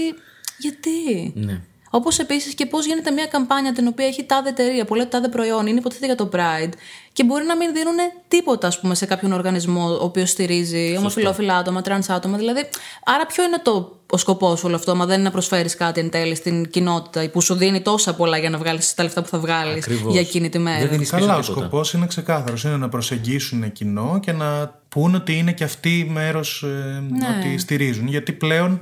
Γιατί; 0.58 1.32
Ναι. 1.36 1.62
Όπως 1.96 2.20
επίσης 2.20 2.54
και 2.54 2.66
πώς 2.66 2.86
γίνεται 2.86 3.12
μια 3.12 3.26
καμπάνια 3.26 3.74
την 3.74 3.88
οποία 3.88 4.06
έχει 4.06 4.24
τάδε 4.24 4.50
εταιρεία 4.50 4.86
που 4.86 4.96
λέει 4.96 5.06
τάδε 5.06 5.28
προϊόν, 5.28 5.68
είναι 5.68 5.80
υποθέτει 5.80 6.06
για 6.06 6.16
το 6.16 6.30
Pride 6.34 6.70
και 7.14 7.24
μπορεί 7.24 7.46
να 7.46 7.56
μην 7.56 7.74
δίνουν 7.74 7.96
τίποτα 8.28 8.68
ας 8.68 8.80
πούμε, 8.80 8.96
σε 8.96 9.06
κάποιον 9.06 9.32
οργανισμό 9.32 9.90
ο 9.90 10.04
οποίος 10.04 10.30
στηρίζει 10.30 10.96
ομοφυλόφιλα 10.98 11.56
άτομα, 11.58 11.82
τρανς 11.82 12.10
άτομα. 12.10 12.38
Δηλαδή, 12.38 12.70
άρα 13.06 13.26
ποιο 13.26 13.44
είναι 13.44 13.60
το, 13.64 14.00
ο 14.10 14.18
σκοπός 14.18 14.64
όλο 14.64 14.76
αυτό, 14.76 14.96
μα 14.96 15.06
δεν 15.06 15.16
είναι 15.16 15.24
να 15.24 15.32
προσφέρεις 15.32 15.76
κάτι 15.76 16.00
εν 16.00 16.10
τέλει 16.10 16.36
στην 16.36 16.70
κοινότητα 16.70 17.30
που 17.30 17.42
σου 17.42 17.54
δίνει 17.56 17.82
τόσα 17.82 18.16
πολλά 18.16 18.38
για 18.38 18.50
να 18.50 18.58
βγάλεις 18.58 18.94
τα 18.94 19.04
λεφτά 19.04 19.22
που 19.22 19.28
θα 19.28 19.40
βγάλεις 19.40 19.84
Ακριβώς. 19.84 20.12
για 20.12 20.22
εκείνη 20.22 20.50
τη 20.50 20.60
μέρα. 20.60 20.80
Δεν 20.80 20.90
δίνεις 20.90 21.10
Καλά, 21.10 21.34
ο 21.34 21.38
πίσω 21.38 21.50
τίποτα. 21.50 21.68
σκοπός 21.68 21.94
είναι 21.94 22.06
ξεκάθαρος. 22.06 22.64
Είναι 22.64 22.78
να 22.78 22.90
προσεγγίσουν 22.90 23.72
κοινό 23.72 24.20
και 24.22 24.32
να 24.32 24.80
πούν 24.90 25.16
ότι 25.16 25.38
είναι 25.38 25.52
και 25.52 25.64
αυτοί 25.64 26.08
μέρος 26.12 26.64
Ναι. 27.10 27.28
ότι 27.38 27.58
στηρίζουν. 27.58 28.08
Γιατί 28.08 28.32
πλέον 28.32 28.72
ε, 28.74 28.80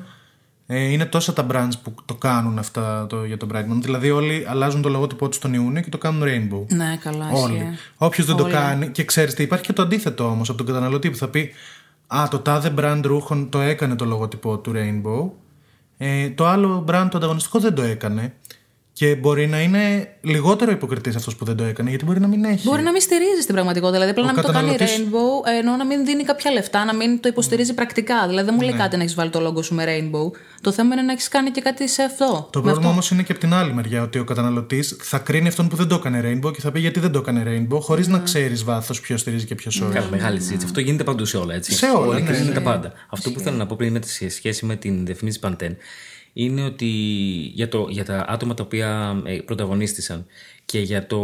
είναι 0.76 1.06
τόσα 1.06 1.34
τα 1.34 1.46
brands 1.52 1.74
που 1.84 1.94
το 2.06 2.14
κάνουν 2.14 2.60
αυτά 2.60 3.06
το, 3.10 3.24
για 3.26 3.38
το 3.38 3.48
Pride 3.54 3.74
Month. 3.74 3.82
Δηλαδή, 3.82 4.12
όλοι 4.12 4.46
αλλάζουν 4.50 4.82
το 4.82 4.90
λογότυπό 4.90 5.30
τους 5.30 5.40
τον 5.40 5.54
Ιούνιο 5.54 5.82
και 5.82 5.90
το 5.90 5.98
κάνουν 5.98 6.22
Rainbow. 6.24 6.66
Ναι, 6.76 6.98
καλά. 7.04 7.30
Όλοι. 7.34 7.56
ισχύει. 7.56 7.68
Όποιος 7.98 8.28
δεν 8.28 8.36
το 8.36 8.44
Όλοι. 8.44 8.54
κάνει. 8.54 8.90
Και 8.90 9.04
ξέρει 9.04 9.34
τι, 9.34 9.44
υπάρχει 9.44 9.66
και 9.66 9.74
το 9.74 9.82
αντίθετο 9.82 10.26
όμως 10.26 10.50
από 10.50 10.58
τον 10.58 10.68
καταναλωτή 10.68 11.10
που 11.10 11.18
θα 11.18 11.28
πει 11.28 11.52
Α, 12.08 12.28
το 12.30 12.40
τάδε 12.40 12.74
brand 12.78 13.02
ρούχων 13.04 13.50
το 13.50 13.60
έκανε 13.60 13.96
το 13.96 14.06
λογότυπο 14.06 14.58
του 14.58 14.72
Rainbow. 14.76 15.30
Ε, 15.98 16.30
το 16.30 16.48
άλλο 16.48 16.86
brand 16.88 17.08
το 17.12 17.18
ανταγωνιστικό 17.18 17.60
δεν 17.60 17.74
το 17.74 17.82
έκανε. 17.82 18.34
Και 19.02 19.16
μπορεί 19.16 19.48
να 19.48 19.62
είναι 19.62 20.08
λιγότερο 20.22 20.72
υποκριτής 20.72 21.16
αυτός 21.16 21.36
που 21.36 21.46
δεν 21.46 21.56
το 21.56 21.64
έκανε, 21.64 21.90
γιατί 21.90 22.06
μπορεί 22.06 22.20
να 22.20 22.28
μην 22.28 22.44
έχει. 22.44 22.68
Μπορεί 22.68 22.82
να 22.82 22.92
μην 22.92 23.02
στηρίζει 23.02 23.42
στην 23.42 23.54
πραγματικότητα. 23.54 24.00
Δηλαδή, 24.00 24.12
απλά 24.20 24.24
Ο 24.24 24.28
να 24.28 24.34
μην 24.34 24.42
το 24.42 24.52
κάνει 24.52 24.76
καταναλωτής- 24.78 25.08
Rainbow, 25.10 25.50
ε, 25.54 25.58
ενώ 25.58 25.76
να 25.76 25.86
μην 25.86 26.06
δίνει 26.06 26.24
κάποια 26.24 26.52
λεφτά, 26.52 26.86
να 26.86 26.96
μην 26.96 27.20
το 27.22 27.28
υποστηρίζει 27.28 27.74
πρακτικά. 27.74 28.28
Δηλαδή, 28.28 28.46
δεν 28.46 28.54
μου 28.58 28.66
Ναι. 28.66 28.70
λέει 28.70 28.80
κάτι 28.80 28.96
να 28.98 29.02
έχεις 29.04 29.16
βάλει 29.16 29.30
το 29.30 29.40
λόγο 29.40 29.62
σου 29.62 29.76
με 29.76 29.84
Rainbow. 29.88 30.32
Το 30.62 30.72
θέμα 30.72 30.94
είναι 30.94 31.02
να 31.02 31.12
έχεις 31.12 31.28
κάνει 31.28 31.52
και 31.52 31.62
κάτι 31.62 31.90
σε 31.90 32.04
αυτό. 32.04 32.26
Το 32.26 32.34
Με 32.34 32.50
πρόβλημα 32.52 32.78
αυτό. 32.78 32.90
όμως 32.90 33.12
είναι 33.12 33.24
και 33.24 33.32
από 33.32 33.42
την 33.42 33.54
άλλη 33.54 33.74
μεριά, 33.74 34.02
ότι 34.02 34.20
ο 34.20 34.24
καταναλωτής 34.24 34.96
θα 35.02 35.18
κρίνει 35.18 35.48
αυτόν 35.48 35.68
που 35.68 35.76
δεν 35.76 35.88
το 35.88 35.96
έκανε 35.96 36.22
Rainbow 36.26 36.54
και 36.54 36.62
θα 36.62 36.72
πει 36.72 36.80
γιατί 36.80 37.00
δεν 37.00 37.12
το 37.12 37.20
έκανε 37.20 37.44
Rainbow, 37.48 37.80
χωρίς 37.80 38.08
Ναι. 38.08 38.14
να 38.18 38.20
ξέρεις 38.24 38.64
βάθος 38.64 39.00
ποιος 39.02 39.20
στηρίζει 39.22 39.46
και 39.46 39.56
ποιος 39.56 39.82
όχι. 39.82 39.94
Καλά, 39.94 40.08
μεγάλη 40.12 40.38
συζήτηση. 40.40 40.66
Αυτό 40.66 40.80
γίνεται 40.80 41.04
παντού 41.04 41.26
σε 41.26 41.38
όλα. 41.38 41.54
Έτσι. 41.54 41.72
Σε 41.74 41.86
όλα, 41.86 41.98
Όλοι 42.08 42.22
ναι, 42.22 42.30
κρίνουν 42.30 42.48
ναι. 42.48 42.54
τα 42.54 42.62
πάντα. 42.62 42.94
Αυτό 43.10 43.32
που 43.32 43.40
θέλω 43.40 43.58
να 43.58 43.66
πω 43.66 43.76
πριν 43.78 43.92
με, 43.92 44.00
σε 44.06 44.30
σχέση 44.30 44.66
με 44.66 44.76
την 44.76 45.06
διαφήμιση 45.06 45.40
Pantene 45.40 45.78
είναι 46.34 46.64
ότι 46.64 46.86
για, 47.54 47.68
το, 47.68 47.88
για 47.90 48.06
τα 48.06 48.26
άτομα 48.28 48.54
τα 48.54 48.64
οποία 48.64 49.22
ε, 49.26 49.38
πρωταγωνίστησαν 49.38 50.26
και 50.66 50.80
για 50.80 51.08
το 51.08 51.18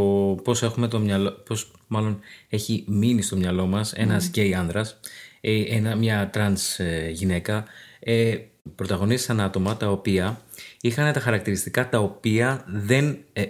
πώς 0.44 0.64
έχουμε 0.64 0.88
το 0.88 1.00
μυαλό, 1.00 1.32
πώς 1.32 1.72
μάλλον 1.88 2.20
έχει 2.50 2.84
μείνει 2.88 3.22
στο 3.22 3.36
μυαλό 3.36 3.66
μας 3.66 3.94
ένας 3.94 4.28
γκέι 4.28 4.54
άνδρας, 4.54 5.00
ε, 5.42 5.62
ένα, 5.62 5.96
μια 5.96 6.30
τρανς 6.30 6.80
ε, 6.80 7.10
γυναίκα, 7.14 7.66
ε, 8.00 8.38
πρωταγωνίστησαν 8.76 9.40
άτομα 9.40 9.78
τα 9.78 9.92
οποία 9.92 10.42
είχαν 10.82 11.14
τα 11.14 11.20
χαρακτηριστικά 11.20 11.90
τα 11.90 12.00
οποία 12.00 12.64
δεν, 12.68 13.18
ε, 13.34 13.46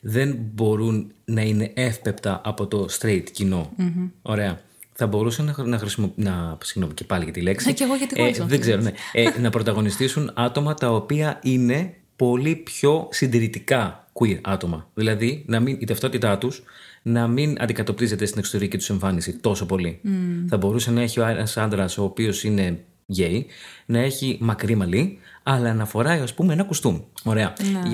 δεν 0.00 0.38
μπορούν 0.38 1.12
να 1.24 1.42
είναι 1.42 1.72
εύπεπτα 1.74 2.40
από 2.44 2.66
το 2.66 2.88
straight 3.00 3.24
κοινό 3.32 3.72
Ωραία. 4.22 4.60
Θα 4.92 5.06
μπορούσαν 5.06 5.44
να, 5.44 5.64
να 5.64 5.78
χρησιμοποιήσουν. 5.78 6.32
Να, 6.32 6.58
συγγνώμη 6.62 6.94
και 6.94 7.04
πάλι 7.04 7.24
για 7.24 7.32
τη 7.32 7.40
λέξη. 7.40 7.66
Ναι, 7.66 7.72
και 7.72 7.84
εγώ 7.84 7.94
γιατί 7.94 8.14
ε, 8.16 8.22
χώρισα 8.22 8.44
Δεν 8.44 8.60
ξέρω, 8.60 8.82
ναι. 8.82 8.92
Ε, 9.12 9.40
να 9.40 9.50
πρωταγωνιστήσουν 9.50 10.30
άτομα 10.34 10.74
τα 10.74 10.90
οποία 10.92 11.38
είναι 11.42 11.94
πολύ 12.16 12.56
πιο 12.56 13.08
συντηρητικά 13.10 14.08
queer 14.12 14.38
άτομα. 14.42 14.90
Δηλαδή, 14.94 15.44
να 15.46 15.60
μην, 15.60 15.76
η 15.80 15.84
ταυτότητά 15.84 16.38
τους 16.38 16.62
να 17.02 17.26
μην 17.28 17.56
αντικατοπτρίζεται 17.60 18.26
στην 18.26 18.38
εξωτερική 18.38 18.76
τους 18.76 18.90
εμφάνιση 18.90 19.32
τόσο 19.32 19.66
πολύ. 19.66 20.00
Θα 20.48 20.56
μπορούσε 20.56 20.90
να 20.90 21.02
έχει 21.02 21.20
ένας 21.20 21.56
άντρας 21.56 21.98
ο 21.98 22.02
οποίος 22.02 22.44
είναι 22.44 22.84
γκέι, 23.12 23.46
να 23.86 23.98
έχει 23.98 24.38
μακρύ 24.40 24.74
μαλλί, 24.74 25.18
αλλά 25.42 25.74
να 25.74 25.86
φοράει, 25.86 26.20
ας 26.20 26.34
πούμε, 26.34 26.52
ένα 26.52 26.64
κουστούμι. 26.64 27.04
Ωραία. 27.24 27.52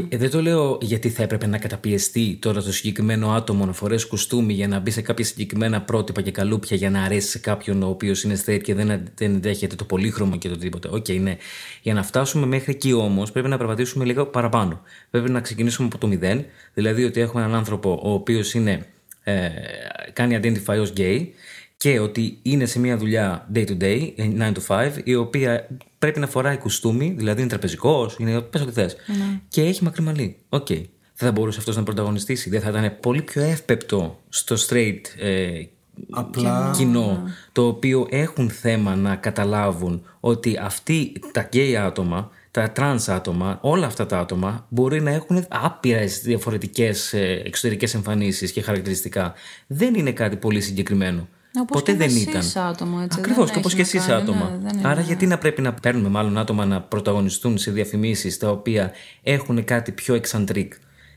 Ε, 0.08 0.16
Δεν 0.16 0.30
το 0.30 0.42
λέω 0.42 0.78
γιατί 0.80 1.10
θα 1.10 1.22
έπρεπε 1.22 1.46
να 1.46 1.58
καταπιεστεί 1.58 2.38
τώρα 2.40 2.62
το 2.62 2.72
συγκεκριμένο 2.72 3.30
άτομο 3.30 3.66
να 3.66 3.72
φορέσει 3.72 4.06
κουστούμι 4.06 4.52
για 4.52 4.68
να 4.68 4.78
μπει 4.78 4.90
σε 4.90 5.02
κάποια 5.02 5.24
συγκεκριμένα 5.24 5.82
πρότυπα 5.82 6.22
και 6.22 6.30
καλούπια 6.30 6.76
για 6.76 6.90
να 6.90 7.02
αρέσει 7.02 7.28
σε 7.28 7.38
κάποιον 7.38 7.82
ο 7.82 7.88
οποίος 7.88 8.22
είναι 8.22 8.40
straight 8.46 8.62
και 8.62 8.74
δεν, 8.74 9.02
δεν 9.14 9.42
δέχεται 9.42 9.74
το 9.74 9.84
πολύχρωμο 9.84 10.36
και 10.36 10.48
το 10.48 10.56
τίποτα. 10.56 10.90
Οκ, 10.90 11.08
ναι. 11.08 11.36
Για 11.82 11.94
να 11.94 12.02
φτάσουμε 12.02 12.46
μέχρι 12.46 12.72
εκεί 12.72 12.92
όμως 12.92 13.32
πρέπει 13.32 13.48
να 13.48 13.56
περπατήσουμε 13.56 14.04
λίγο 14.04 14.26
παραπάνω. 14.26 14.80
Πρέπει 15.10 15.30
να 15.30 15.40
ξεκινήσουμε 15.40 15.88
από 15.88 15.98
το 15.98 16.06
μηδέν, 16.06 16.44
δηλαδή 16.74 17.04
ότι 17.04 17.20
έχουμε 17.20 17.42
έναν 17.42 17.54
άνθρωπο 17.54 18.00
ο 18.02 18.12
οποίος 18.12 18.54
είναι. 18.54 18.86
Ε, 19.22 19.48
κάνει 20.12 20.40
identify 20.42 20.78
ως 20.80 20.92
gay 20.96 21.26
και 21.76 21.98
ότι 21.98 22.38
είναι 22.42 22.66
σε 22.66 22.78
μια 22.78 22.96
δουλειά 22.96 23.48
day 23.54 23.66
to 23.66 23.76
day, 23.80 24.08
9 24.16 24.52
to 24.52 24.60
5, 24.66 24.90
η 25.04 25.14
οποία 25.14 25.68
πρέπει 25.98 26.20
να 26.20 26.26
φοράει 26.26 26.56
κουστούμι, 26.56 27.14
δηλαδή 27.16 27.40
είναι 27.40 27.50
τραπεζικός, 27.50 28.16
είναι 28.18 28.40
πες 28.40 28.60
ό,τι 28.60 28.72
θες, 28.72 28.96
και 29.48 29.62
έχει 29.62 29.84
μακρύ 29.84 30.02
μαλλί. 30.02 30.36
Οκ. 30.48 30.66
Δεν 30.66 31.28
θα 31.28 31.32
μπορούσε 31.32 31.58
αυτός 31.58 31.76
να 31.76 31.82
πρωταγωνιστήσει, 31.82 32.50
δεν 32.50 32.60
θα 32.60 32.68
ήταν 32.68 32.96
πολύ 33.00 33.22
πιο 33.22 33.42
εύπεπτο 33.42 34.18
στο 34.28 34.56
straight 34.68 35.00
ε, 35.18 35.62
Απλά. 36.10 36.72
κοινό, 36.76 37.22
το 37.52 37.66
οποίο 37.66 38.06
έχουν 38.10 38.50
θέμα 38.50 38.96
να 38.96 39.16
καταλάβουν 39.16 40.02
ότι 40.20 40.58
αυτοί 40.62 41.12
τα 41.32 41.48
gay 41.52 41.72
άτομα, 41.72 42.30
τα 42.50 42.72
trans 42.76 43.04
άτομα, 43.06 43.58
όλα 43.62 43.86
αυτά 43.86 44.06
τα 44.06 44.18
άτομα 44.18 44.66
μπορεί 44.68 45.00
να 45.00 45.10
έχουν 45.10 45.44
άπειρες 45.48 46.20
διαφορετικές 46.22 47.12
ε, 47.12 47.42
εξωτερικές 47.44 47.94
εμφανίσεις 47.94 48.52
και 48.52 48.62
χαρακτηριστικά. 48.62 49.32
Δεν 49.66 49.94
είναι 49.94 50.12
κάτι 50.12 50.36
πολύ 50.36 50.60
συγκεκριμένο. 50.60 51.28
Όπως 51.60 51.80
Ποτέ 51.80 51.92
και 51.92 51.98
δεν 51.98 52.06
εσείς 52.08 52.22
ήταν. 52.52 52.66
άτομο, 52.66 53.00
έτσι, 53.04 53.18
Ακριβώς, 53.20 53.44
δεν 53.44 53.52
και 53.52 53.58
όπως 53.58 53.74
και 53.74 53.80
έχει 53.80 53.96
να 53.96 54.02
εσείς 54.02 54.10
κάνει, 54.10 54.22
άτομα. 54.22 54.50
ναι, 54.50 54.68
δεν 54.68 54.78
είναι. 54.78 54.88
Άρα 54.88 55.00
γιατί 55.00 55.26
να 55.26 55.38
πρέπει 55.38 55.62
να 55.62 55.72
παίρνουμε 55.74 56.08
μάλλον 56.08 56.38
άτομα 56.38 56.64
να 56.66 56.80
πρωταγωνιστούν 56.82 57.58
σε 57.58 57.70
διαφημίσεις 57.70 58.38
τα 58.38 58.50
οποία 58.50 58.92
έχουν 59.22 59.64
κάτι 59.64 59.92
πιο 59.92 60.14
εξαντρίκ 60.14 60.72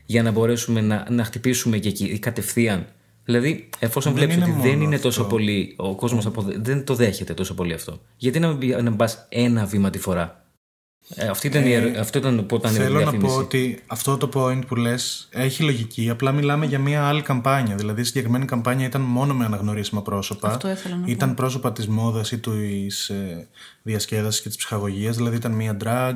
για 0.06 0.22
να 0.22 0.30
μπορέσουμε 0.30 0.80
να, 0.80 1.06
να 1.10 1.24
χτυπήσουμε 1.24 1.78
και 1.78 1.88
εκεί 1.88 2.18
κατευθείαν; 2.18 2.86
Δηλαδή, 3.24 3.68
εφόσον 3.78 4.12
Δεν 4.14 4.20
βλέπεις 4.26 4.36
είναι 4.42 4.52
ότι 4.52 4.62
δεν 4.62 4.70
μόνο 4.70 4.82
είναι 4.84 4.94
αυτό. 4.94 5.08
τόσο 5.08 5.24
πολύ, 5.24 5.74
ο 5.76 5.94
κόσμος 5.94 6.28
δεν 6.56 6.84
το 6.84 6.94
δέχεται 6.94 7.34
τόσο 7.34 7.54
πολύ 7.54 7.72
αυτό. 7.72 8.00
Γιατί 8.16 8.38
να, 8.38 8.48
μην- 8.52 8.82
να 8.84 8.92
πα 8.96 9.08
ένα 9.28 9.64
βήμα 9.64 9.90
τη 9.90 9.98
φορά; 9.98 10.41
Ε, 11.14 11.26
αυτή 11.28 11.46
ήταν 11.46 11.66
η, 11.66 11.72
ερω- 11.72 11.98
αυτό 11.98 12.18
ήταν 12.18 12.46
που 12.46 12.56
ήταν 12.56 12.72
η 12.74 12.76
Θέλω 12.76 12.92
να 12.94 12.98
διαφήμιση. 12.98 13.34
πω 13.34 13.40
ότι 13.40 13.82
αυτό 13.86 14.16
το 14.16 14.28
point 14.34 14.60
που 14.66 14.76
λες 14.76 15.28
έχει 15.30 15.62
λογική. 15.62 16.10
Απλά 16.10 16.32
μιλάμε 16.32 16.66
για 16.66 16.78
μια 16.78 17.04
άλλη 17.06 17.22
καμπάνια. 17.22 17.74
Δηλαδή, 17.74 18.00
η 18.00 18.04
συγκεκριμένη 18.04 18.44
καμπάνια 18.44 18.86
ήταν 18.86 19.00
μόνο 19.00 19.34
με 19.34 19.44
αναγνωρίσιμα 19.44 20.02
πρόσωπα. 20.02 20.48
Αυτό 20.48 20.70
ήθελα 20.70 20.96
να 20.96 21.04
ήταν 21.06 21.34
πρόσωπα 21.34 21.72
της 21.72 21.88
μόδας 21.88 22.32
ή 22.32 22.38
της 22.38 23.08
ε, 23.08 23.48
διασκέδασης 23.82 24.40
και 24.42 24.48
της 24.48 24.56
ψυχαγωγίας. 24.56 25.16
Δηλαδή, 25.16 25.36
ήταν 25.36 25.52
μια 25.52 25.76
drag, 25.84 26.14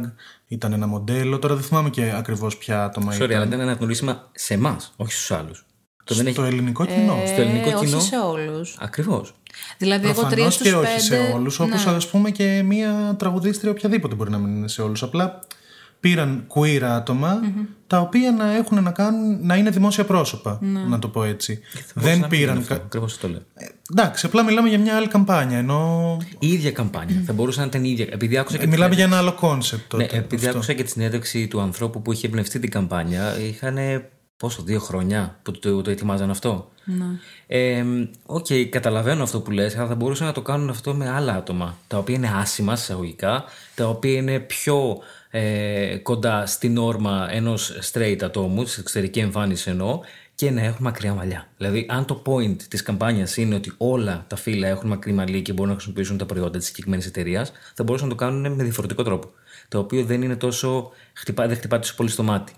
ήταν 0.49 0.73
ένα 0.73 0.87
μοντέλο. 0.87 1.39
Τώρα 1.39 1.55
δεν 1.55 1.65
θυμάμαι 1.65 1.91
και 1.91 2.13
ακριβώς 2.17 2.57
ποια 2.57 2.85
άτομα 2.85 3.13
Sorry, 3.13 3.17
ήταν. 3.17 3.31
αλλά 3.37 3.45
ήταν 3.47 3.61
αναγνωρίσιμα 3.61 4.31
σε 4.35 4.55
εμάς, 4.55 4.93
όχι 4.97 5.13
στους 5.13 5.31
άλλους. 5.31 5.67
Το 6.05 6.15
δεν 6.15 6.33
Στο 6.33 6.43
έχει. 6.43 6.53
ελληνικό 6.53 6.85
κοινό. 6.87 7.21
Ε, 7.23 7.27
στο 7.27 7.41
ελληνικό 7.41 7.79
κοινό; 7.79 7.97
Όχι 7.97 8.07
σε 8.07 8.17
όλους. 8.19 8.77
Ακριβώς. 8.81 9.35
Δηλαδή, 9.79 10.09
εγώ 10.09 10.15
τρία 10.15 10.29
Προφανώς 10.29 10.55
στους 10.55 10.67
και 10.67 10.73
πέντε. 10.73 10.87
όχι 10.89 11.01
σε 11.01 11.17
όλους. 11.35 11.61
Όπως 11.61 11.85
ναι. 11.85 11.93
ας 11.93 12.09
πούμε 12.09 12.31
και 12.31 12.63
μια 12.65 13.15
τραγουδίστρια 13.19 13.71
οποιαδήποτε 13.71 14.15
μπορεί 14.15 14.31
να 14.31 14.39
μην 14.39 14.57
είναι 14.57 14.69
σε 14.69 14.83
όλους. 14.83 15.03
Απλά 15.03 15.39
πήραν 16.01 16.47
queer 16.55 16.81
άτομα 16.83 17.41
τα 17.87 18.01
οποία 18.01 18.31
να 18.33 18.57
έχουν 18.57 18.83
να 18.83 18.91
κάνουν 18.91 19.47
να 19.47 19.57
είναι 19.57 19.71
δημόσια 19.71 20.05
πρόσωπα. 20.05 20.59
Ναι. 20.63 20.81
Να 20.81 20.99
το 20.99 21.09
πω 21.09 21.25
έτσι. 21.25 21.61
Δεν 21.95 22.27
πήραν. 22.29 22.67
κα- 22.67 22.75
Ακριβώς 22.75 23.19
το 23.19 23.29
λέω. 23.29 23.43
Ε, 23.55 23.67
Εντάξει, 23.93 24.27
απλά 24.27 24.43
μιλάμε 24.45 24.69
για 24.69 24.79
μια 24.79 24.97
άλλη 24.97 25.09
καμπάνια. 25.09 25.59
Ενώ 25.59 26.17
Η 26.39 26.49
ίδια 26.53 26.71
καμπάνια. 26.73 27.23
Θα 27.27 27.33
μπορούσε 27.33 27.61
να 27.61 27.67
ήταν 27.67 27.85
η 27.85 27.89
ίδια. 27.91 28.07
Επειδή 28.11 28.39
άκουσα 28.39 28.57
και 28.57 28.63
ε, 28.63 28.67
τη 28.67 28.73
μιλάμε 28.73 28.95
για 28.95 29.05
ένα 29.05 29.17
άλλο 29.19 29.33
κόνσεπτ 29.35 29.91
τότε. 29.91 30.03
Ναι, 30.13 30.19
επειδή 30.19 30.47
αυτό. 30.47 30.59
άκουσα 30.59 30.73
και 30.73 30.83
τη 30.83 30.91
συνέντευξη 30.91 31.47
του 31.47 31.61
ανθρώπου 31.61 32.03
που 32.03 32.13
είχε 32.13 32.27
εμπνευστεί 32.27 32.59
την 32.59 32.71
καμπάνια, 32.71 33.39
είχαν 33.41 33.77
πόσο, 34.37 34.63
δύο 34.63 34.81
χρόνια 34.81 35.39
που 35.43 35.53
το, 35.53 35.83
το 35.83 35.91
ετοιμάζαν 35.91 36.31
αυτό; 36.31 36.71
Ναι. 36.85 37.05
Ε, 37.47 37.85
Οκ, 38.27 38.47
καταλαβαίνω 38.71 39.23
αυτό 39.23 39.41
που 39.41 39.51
λες, 39.51 39.77
αλλά 39.77 39.87
θα 39.87 39.95
μπορούσαν 39.95 40.27
να 40.27 40.33
το 40.33 40.43
κάνουν 40.43 40.69
αυτό 40.69 40.95
με 40.95 41.11
άλλα 41.11 41.35
άτομα, 41.35 41.79
τα 41.87 41.99
οποία 41.99 42.15
είναι 42.15 42.33
άσημα 42.35 42.73
εισαγωγικά, 42.73 43.45
τα 43.75 43.89
οποία 43.89 44.13
είναι 44.13 44.39
πιο 44.39 44.99
ε, 45.31 45.97
κοντά 46.03 46.47
στην 46.47 46.79
νόρμα 46.79 47.29
ενός 47.31 47.91
straight 47.93 48.19
ατόμου, 48.23 48.67
σε 48.67 48.81
εξωτερική 48.81 49.19
εμφάνιση 49.19 49.71
εννοώ, 49.71 50.01
και 50.37 50.51
να 50.51 50.61
έχουν 50.61 50.79
μακριά 50.81 51.15
μαλλιά. 51.15 51.49
Δηλαδή, 51.57 51.87
αν 51.89 52.05
το 52.05 52.23
point 52.27 52.57
της 52.69 52.83
καμπάνιας 52.83 53.37
είναι 53.37 53.55
ότι 53.55 53.73
όλα 53.77 54.25
τα 54.29 54.37
φύλα 54.37 54.69
έχουν 54.69 54.89
μακρύ 54.89 55.13
μαλλί 55.13 55.43
και 55.43 55.53
μπορούν 55.53 55.69
να 55.69 55.75
χρησιμοποιήσουν 55.75 56.19
τα 56.19 56.27
προϊόντα 56.27 56.59
της 56.59 56.67
συγκεκριμένης 56.67 57.07
εταιρείας, 57.07 57.53
θα 57.75 57.85
μπορούσαν 57.85 58.09
να 58.09 58.15
το 58.15 58.25
κάνουν 58.25 58.53
με 58.53 58.63
διαφορετικό 58.63 59.03
τρόπο. 59.03 59.31
Το 59.69 59.79
οποίο 59.79 60.05
δεν 60.05 60.23
είναι 60.23 60.37
τόσο. 60.37 60.91
Χτυπά, 61.13 61.47
δεν 61.47 61.57
χτυπά 61.57 61.79
τόσο 61.79 61.95
πολύ 61.97 62.09
στο 62.09 62.23
μάτι. 62.23 62.53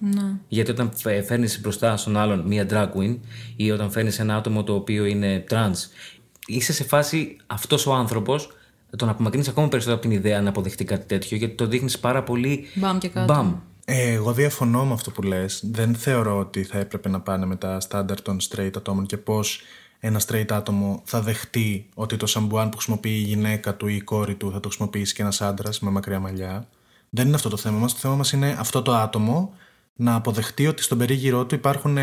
Γιατί 0.48 0.70
όταν 0.70 0.90
φέρνεις 1.26 1.60
μπροστά 1.60 1.96
στον 1.96 2.16
άλλον 2.16 2.40
μία 2.40 2.66
drag 2.70 2.88
queen 2.96 3.16
ή 3.56 3.70
όταν 3.70 3.90
φέρνεις 3.90 4.18
ένα 4.18 4.36
άτομο 4.36 4.64
το 4.64 4.74
οποίο 4.74 5.04
είναι 5.04 5.44
trans, 5.50 5.76
είσαι 6.46 6.72
σε 6.72 6.84
φάση 6.84 7.36
αυτός 7.46 7.86
ο 7.86 7.94
άνθρωπος 7.94 8.52
τον 8.96 9.08
απομακρύνεις 9.08 9.48
ακόμα 9.48 9.68
περισσότερο 9.68 10.00
από 10.00 10.08
την 10.08 10.18
ιδέα 10.18 10.40
να 10.40 10.48
αποδεχτεί 10.48 10.84
κάτι 10.84 11.06
τέτοιο, 11.06 11.36
γιατί 11.36 11.54
το 11.54 11.66
δείχνεις 11.66 11.98
πάρα 11.98 12.22
πολύ. 12.22 12.66
Μπαμ 12.74 12.98
και 12.98 13.08
κάτω. 13.08 13.34
Μπαμ. 13.34 13.54
Ε, 13.84 14.12
εγώ 14.12 14.32
διαφωνώ 14.32 14.84
με 14.84 14.92
αυτό 14.92 15.10
που 15.10 15.22
λες. 15.22 15.62
Δεν 15.70 15.94
θεωρώ 15.94 16.38
ότι 16.38 16.62
θα 16.62 16.78
έπρεπε 16.78 17.08
να 17.08 17.20
πάνε 17.20 17.46
με 17.46 17.56
τα 17.56 17.80
στάνταρ 17.80 18.22
των 18.22 18.38
straight 18.40 18.70
ατόμων 18.76 19.06
και 19.06 19.16
πώς 19.16 19.60
ένα 20.00 20.20
straight 20.26 20.50
άτομο 20.50 21.02
θα 21.04 21.20
δεχτεί 21.20 21.88
ότι 21.94 22.16
το 22.16 22.26
σαμπουάν 22.26 22.68
που 22.68 22.76
χρησιμοποιεί 22.76 23.10
η 23.10 23.22
γυναίκα 23.22 23.74
του 23.74 23.86
ή 23.86 23.94
η 23.94 24.00
κόρη 24.00 24.34
του 24.34 24.50
θα 24.52 24.60
το 24.60 24.68
χρησιμοποιήσει 24.68 25.14
και 25.14 25.22
ένας 25.22 25.40
άντρας 25.40 25.80
με 25.80 25.90
μακριά 25.90 26.20
μαλλιά. 26.20 26.68
Δεν 27.10 27.26
είναι 27.26 27.34
αυτό 27.34 27.48
το 27.48 27.56
θέμα 27.56 27.78
μας. 27.78 27.92
Το 27.92 27.98
θέμα 27.98 28.14
μας 28.14 28.32
είναι 28.32 28.56
αυτό 28.58 28.82
το 28.82 28.94
άτομο 28.94 29.54
να 29.94 30.14
αποδεχτεί 30.14 30.66
ότι 30.66 30.82
στον 30.82 30.98
περίγυρό 30.98 31.46
του 31.46 31.54
υπάρχουν 31.54 31.98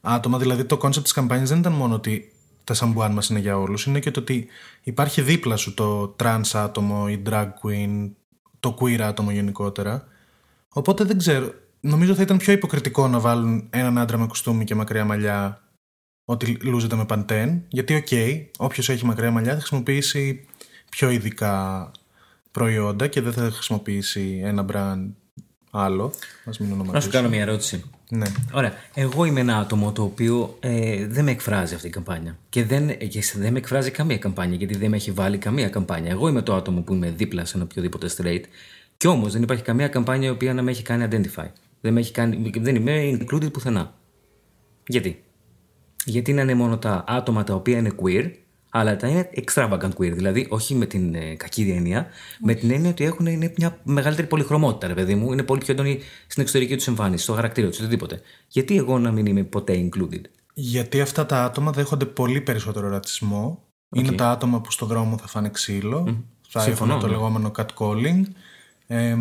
άτομα. 0.00 0.38
Δηλαδή 0.38 0.64
το 0.64 0.76
κόνσεπτ 0.76 1.04
της 1.04 1.14
καμπάνιας 1.14 1.48
δεν 1.48 1.58
ήταν 1.58 1.72
μόνο 1.72 1.94
ότι 1.94 2.32
τα 2.64 2.74
σαμπουάν 2.74 3.12
μας 3.12 3.28
είναι 3.28 3.38
για 3.38 3.58
όλους. 3.58 3.86
Είναι 3.86 3.98
και 3.98 4.10
το 4.10 4.20
ότι 4.20 4.46
υπάρχει 4.82 5.22
δίπλα 5.22 5.56
σου 5.56 5.74
το 5.74 6.16
trans 6.22 6.50
άτομο, 6.52 7.06
η 7.08 7.22
drag 7.26 7.48
queen, 7.62 8.10
το 8.60 8.76
queer 8.80 9.00
άτομο 9.00 9.30
γενικότερα. 9.30 10.06
Οπότε 10.68 11.04
δεν 11.04 11.18
ξέρω. 11.18 11.52
Νομίζω 11.80 12.14
θα 12.14 12.22
ήταν 12.22 12.36
πιο 12.36 12.52
υποκριτικό 12.52 13.08
να 13.08 13.20
βάλουν 13.20 13.66
έναν 13.70 13.98
άντρα 13.98 14.18
με 14.18 14.26
κουστούμι 14.26 14.64
και 14.64 14.74
μακριά 14.74 15.04
μαλλιά 15.04 15.62
ότι 16.24 16.58
λούζεται 16.62 16.96
με 16.96 17.04
Pantene. 17.04 17.64
Γιατί, 17.68 17.94
OK, 17.94 18.06
okay, 18.10 18.44
όποιος 18.58 18.88
έχει 18.88 19.04
μακριά 19.04 19.30
μαλλιά 19.30 19.52
θα 19.52 19.58
χρησιμοποιήσει 19.58 20.46
πιο 20.90 21.10
ειδικά 21.10 21.90
προϊόντα 22.52 23.06
και 23.06 23.20
δεν 23.20 23.32
θα 23.32 23.50
χρησιμοποιήσει 23.50 24.40
ένα 24.44 24.62
μπραντ 24.62 25.10
άλλο. 25.70 26.12
Ας 26.44 26.58
μην 26.58 26.68
Να 26.68 26.74
σου 26.74 26.80
ονοματίσουμε. 26.80 27.12
κάνω 27.14 27.28
μια 27.28 27.40
ερώτηση. 27.40 27.82
Ναι. 28.08 28.26
Ωραία. 28.52 28.72
Εγώ 28.94 29.24
είμαι 29.24 29.40
ένα 29.40 29.56
άτομο 29.58 29.92
το 29.92 30.02
οποίο 30.02 30.56
ε, 30.60 31.06
δεν 31.06 31.24
με 31.24 31.30
εκφράζει 31.30 31.74
αυτή 31.74 31.86
η 31.86 31.90
καμπάνια. 31.90 32.38
Και 32.48 32.64
δεν, 32.64 32.98
και 33.08 33.22
σε- 33.22 33.38
δεν 33.38 33.52
με 33.52 33.58
εκφράζει 33.58 33.90
καμία 33.90 34.18
καμπάνια, 34.18 34.56
γιατί 34.56 34.76
δεν 34.76 34.90
με 34.90 34.96
έχει 34.96 35.10
βάλει 35.10 35.38
καμία 35.38 35.68
καμπάνια. 35.68 36.10
Εγώ 36.10 36.28
είμαι 36.28 36.42
το 36.42 36.54
άτομο 36.54 36.80
που 36.80 36.94
είμαι 36.94 37.10
δίπλα 37.10 37.44
σε 37.44 37.56
ένα 37.56 37.64
οποιοδήποτε 37.70 38.10
straight. 38.16 38.42
Κι 38.96 39.06
όμως 39.06 39.32
δεν 39.32 39.42
υπάρχει 39.42 39.62
καμία 39.62 39.88
καμπάνια 39.88 40.28
η 40.28 40.30
οποία 40.30 40.54
να 40.54 40.62
με 40.62 40.70
έχει 40.70 40.82
κάνει 40.82 41.06
identify. 41.10 41.46
Δεν, 41.80 41.92
με 41.92 42.00
έχει 42.00 42.12
κάνει, 42.12 42.50
δεν 42.60 42.74
είμαι 42.74 43.18
included 43.20 43.52
πουθενά. 43.52 43.94
Γιατί; 44.86 45.22
Γιατί 46.04 46.32
να 46.32 46.42
είναι 46.42 46.54
μόνο 46.54 46.78
τα 46.78 47.04
άτομα 47.06 47.44
τα 47.44 47.54
οποία 47.54 47.78
είναι 47.78 47.90
queer, 48.02 48.30
αλλά 48.70 48.96
τα 48.96 49.08
είναι 49.08 49.30
extravagant 49.34 49.90
queer. 49.98 50.12
Δηλαδή, 50.12 50.46
όχι 50.50 50.74
με 50.74 50.86
την 50.86 51.14
ε, 51.14 51.34
κακή 51.34 51.72
έννοια, 51.76 52.06
με 52.40 52.54
την 52.54 52.70
έννοια 52.70 52.90
ότι 52.90 53.04
έχουν 53.04 53.26
είναι 53.26 53.52
μια 53.56 53.78
μεγαλύτερη 53.82 54.26
πολυχρωμότητα, 54.26 54.86
ρε 54.86 54.94
παιδί 54.94 55.14
μου. 55.14 55.32
Είναι 55.32 55.42
πολύ 55.42 55.60
πιο 55.60 55.72
έντονη 55.72 56.00
στην 56.26 56.42
εξωτερική 56.42 56.76
τους 56.76 56.86
εμφάνιση, 56.86 57.22
στο 57.22 57.32
χαρακτήρα 57.32 57.68
τους, 57.68 57.78
οτιδήποτε. 57.78 58.20
Γιατί 58.48 58.76
εγώ 58.76 58.98
να 58.98 59.10
μην 59.10 59.26
είμαι 59.26 59.42
ποτέ 59.42 59.88
included; 59.88 60.20
Γιατί 60.54 61.00
αυτά 61.00 61.26
τα 61.26 61.44
άτομα 61.44 61.72
δέχονται 61.72 62.04
πολύ 62.04 62.40
περισσότερο 62.40 62.88
ρατσισμό. 62.88 63.64
Είναι 63.92 64.12
τα 64.12 64.30
άτομα 64.30 64.60
που 64.60 64.70
στο 64.70 64.86
δρόμο 64.86 65.16
θα 65.18 65.26
φάνε 65.26 65.48
ξύλο. 65.48 66.24
Θα 66.48 66.60
Συμφωνώ, 66.60 66.92
έχουν 66.92 67.04
το 67.04 67.10
ναι. 67.10 67.16
λεγόμενο 67.16 67.52
catcalling. 67.56 68.22
Ε, 68.86 69.16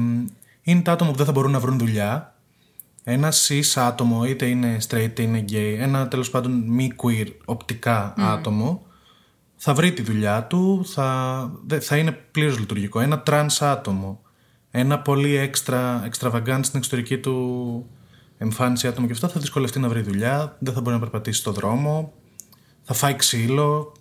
είναι 0.62 0.82
τα 0.82 0.92
άτομα 0.92 1.12
που 1.12 1.18
δεν 1.18 1.26
θα 1.26 1.32
μπορούν 1.32 1.52
να 1.52 1.60
βρουν 1.60 1.78
δουλειά. 1.78 2.34
Ένα 3.04 3.34
cis 3.34 3.64
άτομο, 3.76 4.26
είτε 4.26 4.46
είναι 4.46 4.78
straight 4.88 5.02
είτε 5.02 5.22
είναι 5.22 5.46
gay, 5.50 5.76
ένα 5.80 6.08
τέλος 6.08 6.30
πάντων 6.30 6.52
μη 6.52 6.92
queer 7.04 7.28
οπτικά 7.46 8.14
άτομο, 8.18 8.86
θα 9.62 9.74
βρει 9.74 9.94
τη 9.94 10.02
δουλειά 10.02 10.44
του, 10.44 10.82
θα, 10.86 11.52
δε- 11.68 11.80
θα 11.80 11.98
είναι 11.98 12.12
πλήρως 12.12 12.60
λειτουργικό. 12.60 13.00
Ένα 13.00 13.24
trans 13.26 13.58
άτομο, 13.60 14.22
ένα 14.72 15.00
πολύ 15.00 15.36
έξτρα, 15.36 16.10
extravagant 16.10 16.60
στην 16.62 16.78
εξωτερική 16.78 17.18
του 17.18 17.86
εμφάνιση 18.38 18.88
άτομο 18.88 19.08
και 19.08 19.14
αυτό 19.14 19.28
θα 19.28 19.40
δυσκολευτεί 19.40 19.80
να 19.80 19.90
βρει 19.90 20.02
δουλειά, 20.02 20.56
δεν 20.60 20.74
θα 20.74 20.82
μπορεί 20.82 20.94
να 20.96 21.02
περπατήσει 21.02 21.40
στο 21.40 21.52
δρόμο, 21.52 22.14
θα 22.84 22.94
φάει 22.94 23.16
ξύλο, 23.16 23.92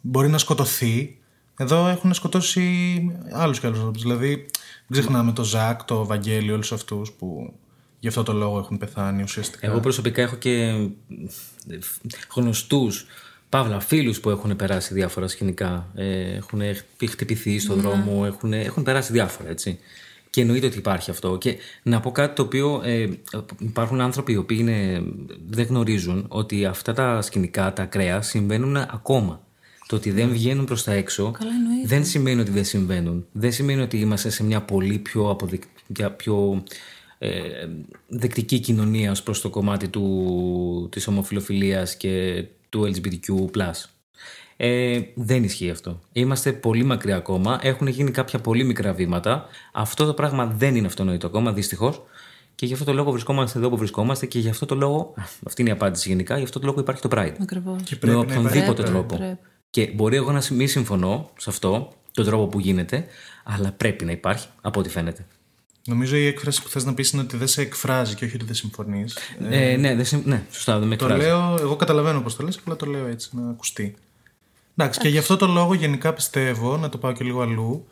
μπορεί 0.00 0.28
να 0.28 0.38
σκοτωθεί. 0.38 1.18
Εδώ 1.56 1.88
έχουν 1.88 2.14
σκοτώσει 2.14 2.62
άλλους 3.32 3.60
και 3.60 3.66
άλλους 3.66 3.78
ανθρώπους. 3.78 4.02
Δηλαδή, 4.02 4.28
μην 4.28 4.46
ξεχνάμε 5.00 5.32
το 5.32 5.44
Ζακ, 5.44 5.84
το 5.84 6.06
Βαγγέλη, 6.06 6.52
όλους 6.52 6.72
αυτούς 6.72 7.12
που 7.12 7.52
γι' 7.98 8.08
αυτό 8.08 8.22
το 8.22 8.32
λόγο 8.32 8.58
έχουν 8.58 8.78
πεθάνει 8.78 9.22
ουσιαστικά. 9.22 9.66
Εγώ 9.66 9.80
προσωπικά 9.80 10.22
έχω 10.22 10.36
και 10.36 10.86
γνωστούς, 12.34 13.06
παύλα, 13.54 13.80
φίλους 13.80 14.20
που 14.20 14.30
έχουν 14.30 14.56
περάσει 14.56 14.94
διάφορα 14.94 15.28
σκηνικά. 15.28 15.90
Ε, 15.94 16.34
έχουν 16.34 16.60
χτυπηθεί 17.08 17.58
στον 17.58 17.80
δρόμο, 17.80 18.22
έχουν, 18.26 18.52
έχουν 18.52 18.82
περάσει 18.82 19.12
διάφορα, 19.12 19.48
έτσι. 19.48 19.78
Και 20.30 20.40
εννοείται 20.40 20.66
ότι 20.66 20.78
υπάρχει 20.78 21.10
αυτό. 21.10 21.38
Και 21.38 21.56
να 21.82 22.00
πω 22.00 22.10
κάτι 22.10 22.34
το 22.34 22.42
οποίο 22.42 22.80
ε, 22.84 23.08
υπάρχουν 23.58 24.00
άνθρωποι 24.00 24.32
οι 24.32 24.36
οποίοι 24.36 24.58
είναι, 24.60 25.02
δεν 25.48 25.66
γνωρίζουν 25.66 26.24
ότι 26.28 26.64
αυτά 26.64 26.92
τα 26.92 27.22
σκηνικά, 27.22 27.72
τα 27.72 27.82
ακραία, 27.82 28.22
συμβαίνουν 28.22 28.76
ακόμα. 28.76 29.40
Το 29.86 29.96
ότι 29.96 30.10
δεν 30.10 30.28
βγαίνουν 30.28 30.64
προς 30.64 30.84
τα 30.84 30.92
έξω 30.92 31.32
δεν 31.84 32.04
σημαίνει 32.04 32.40
ότι 32.40 32.50
δεν 32.50 32.64
συμβαίνουν. 32.64 33.26
Δεν 33.32 33.52
σημαίνει 33.52 33.80
ότι 33.80 33.98
είμαστε 33.98 34.30
σε 34.30 34.44
μια 34.44 34.60
πολύ 34.60 34.98
πιο, 34.98 35.30
αποδεκ... 35.30 35.62
μια 35.86 36.10
πιο 36.10 36.62
ε, 37.18 37.30
δεκτική 38.08 38.58
κοινωνία 38.58 39.10
ως 39.10 39.22
προς 39.22 39.40
το 39.40 39.50
κομμάτι 39.50 39.88
του, 39.88 40.88
της 40.90 41.06
ομοφιλοφιλίας 41.06 41.96
και 41.96 42.44
του 42.74 42.92
LGBTQ+. 42.94 43.70
Ε, 44.56 45.00
δεν 45.14 45.44
ισχύει 45.44 45.70
αυτό. 45.70 46.00
Είμαστε 46.12 46.52
πολύ 46.52 46.84
μακριά 46.84 47.16
ακόμα. 47.16 47.58
Έχουν 47.62 47.86
γίνει 47.86 48.10
κάποια 48.10 48.38
πολύ 48.38 48.64
μικρά 48.64 48.92
βήματα. 48.92 49.46
Αυτό 49.72 50.04
το 50.06 50.14
πράγμα 50.14 50.46
δεν 50.46 50.76
είναι 50.76 50.86
αυτονόητο 50.86 51.26
ακόμα, 51.26 51.52
δυστυχώς. 51.52 52.02
Και 52.54 52.66
γι' 52.66 52.72
αυτό 52.72 52.84
το 52.84 52.92
λόγο 52.92 53.10
βρισκόμαστε 53.10 53.58
εδώ 53.58 53.68
που 53.68 53.76
βρισκόμαστε 53.76 54.26
και 54.26 54.38
γι' 54.38 54.48
αυτό 54.48 54.66
το 54.66 54.74
λόγο. 54.74 55.14
Αυτή 55.46 55.60
είναι 55.60 55.70
η 55.70 55.72
απάντηση 55.72 56.08
γενικά. 56.08 56.36
Γι' 56.38 56.44
αυτό 56.44 56.58
το 56.58 56.66
λόγο 56.66 56.80
υπάρχει 56.80 57.00
το 57.02 57.08
Pride. 57.12 57.34
Ακριβώς. 57.42 57.82
Και 57.82 57.90
Με 57.94 57.98
πρέπει 58.00 58.16
να 58.16 58.18
οποιονδήποτε 58.22 58.60
υπάρχει- 58.70 58.84
τρόπο. 58.92 59.16
πρέπει. 59.16 59.38
Και 59.70 59.90
μπορεί 59.94 60.16
εγώ 60.16 60.32
να 60.32 60.42
μη 60.50 60.66
συμφωνώ 60.66 61.30
σε 61.38 61.50
αυτό, 61.50 61.88
τον 62.12 62.24
τρόπο 62.24 62.46
που 62.46 62.60
γίνεται, 62.60 63.04
αλλά 63.44 63.72
πρέπει 63.72 64.04
να 64.04 64.12
υπάρχει, 64.12 64.48
από 64.60 64.80
ό,τι 64.80 64.88
φαίνεται. 64.88 65.26
Νομίζω 65.86 66.16
η 66.16 66.26
έκφραση 66.26 66.62
που 66.62 66.68
θες 66.68 66.84
να 66.84 66.94
πεις 66.94 67.10
είναι 67.10 67.22
ότι 67.22 67.36
δεν 67.36 67.46
σε 67.46 67.60
εκφράζει 67.60 68.14
και 68.14 68.24
όχι 68.24 68.34
ότι 68.34 68.44
δεν 68.44 68.54
συμφωνείς. 68.54 69.16
Ε, 69.50 69.76
ναι, 69.76 69.94
δεν 69.94 70.04
συμ- 70.04 70.26
ναι, 70.26 70.42
σωστά, 70.50 70.78
δεν 70.78 70.88
με 70.88 70.96
Το 70.96 71.04
εκφράζει. 71.06 71.26
λέω, 71.26 71.56
εγώ 71.60 71.76
καταλαβαίνω 71.76 72.20
πώς 72.20 72.36
το 72.36 72.42
λες, 72.44 72.56
απλά 72.56 72.76
το 72.76 72.86
λέω 72.86 73.06
έτσι 73.06 73.28
να 73.32 73.50
ακουστεί. 73.50 73.94
Εντάξει, 74.76 75.00
και 75.00 75.08
γι' 75.08 75.18
αυτό 75.18 75.36
το 75.36 75.46
λόγο 75.46 75.74
γενικά 75.74 76.12
πιστεύω, 76.12 76.76
να 76.76 76.88
το 76.88 76.98
πάω 76.98 77.12
και 77.12 77.24
λίγο 77.24 77.40
αλλού, 77.42 77.86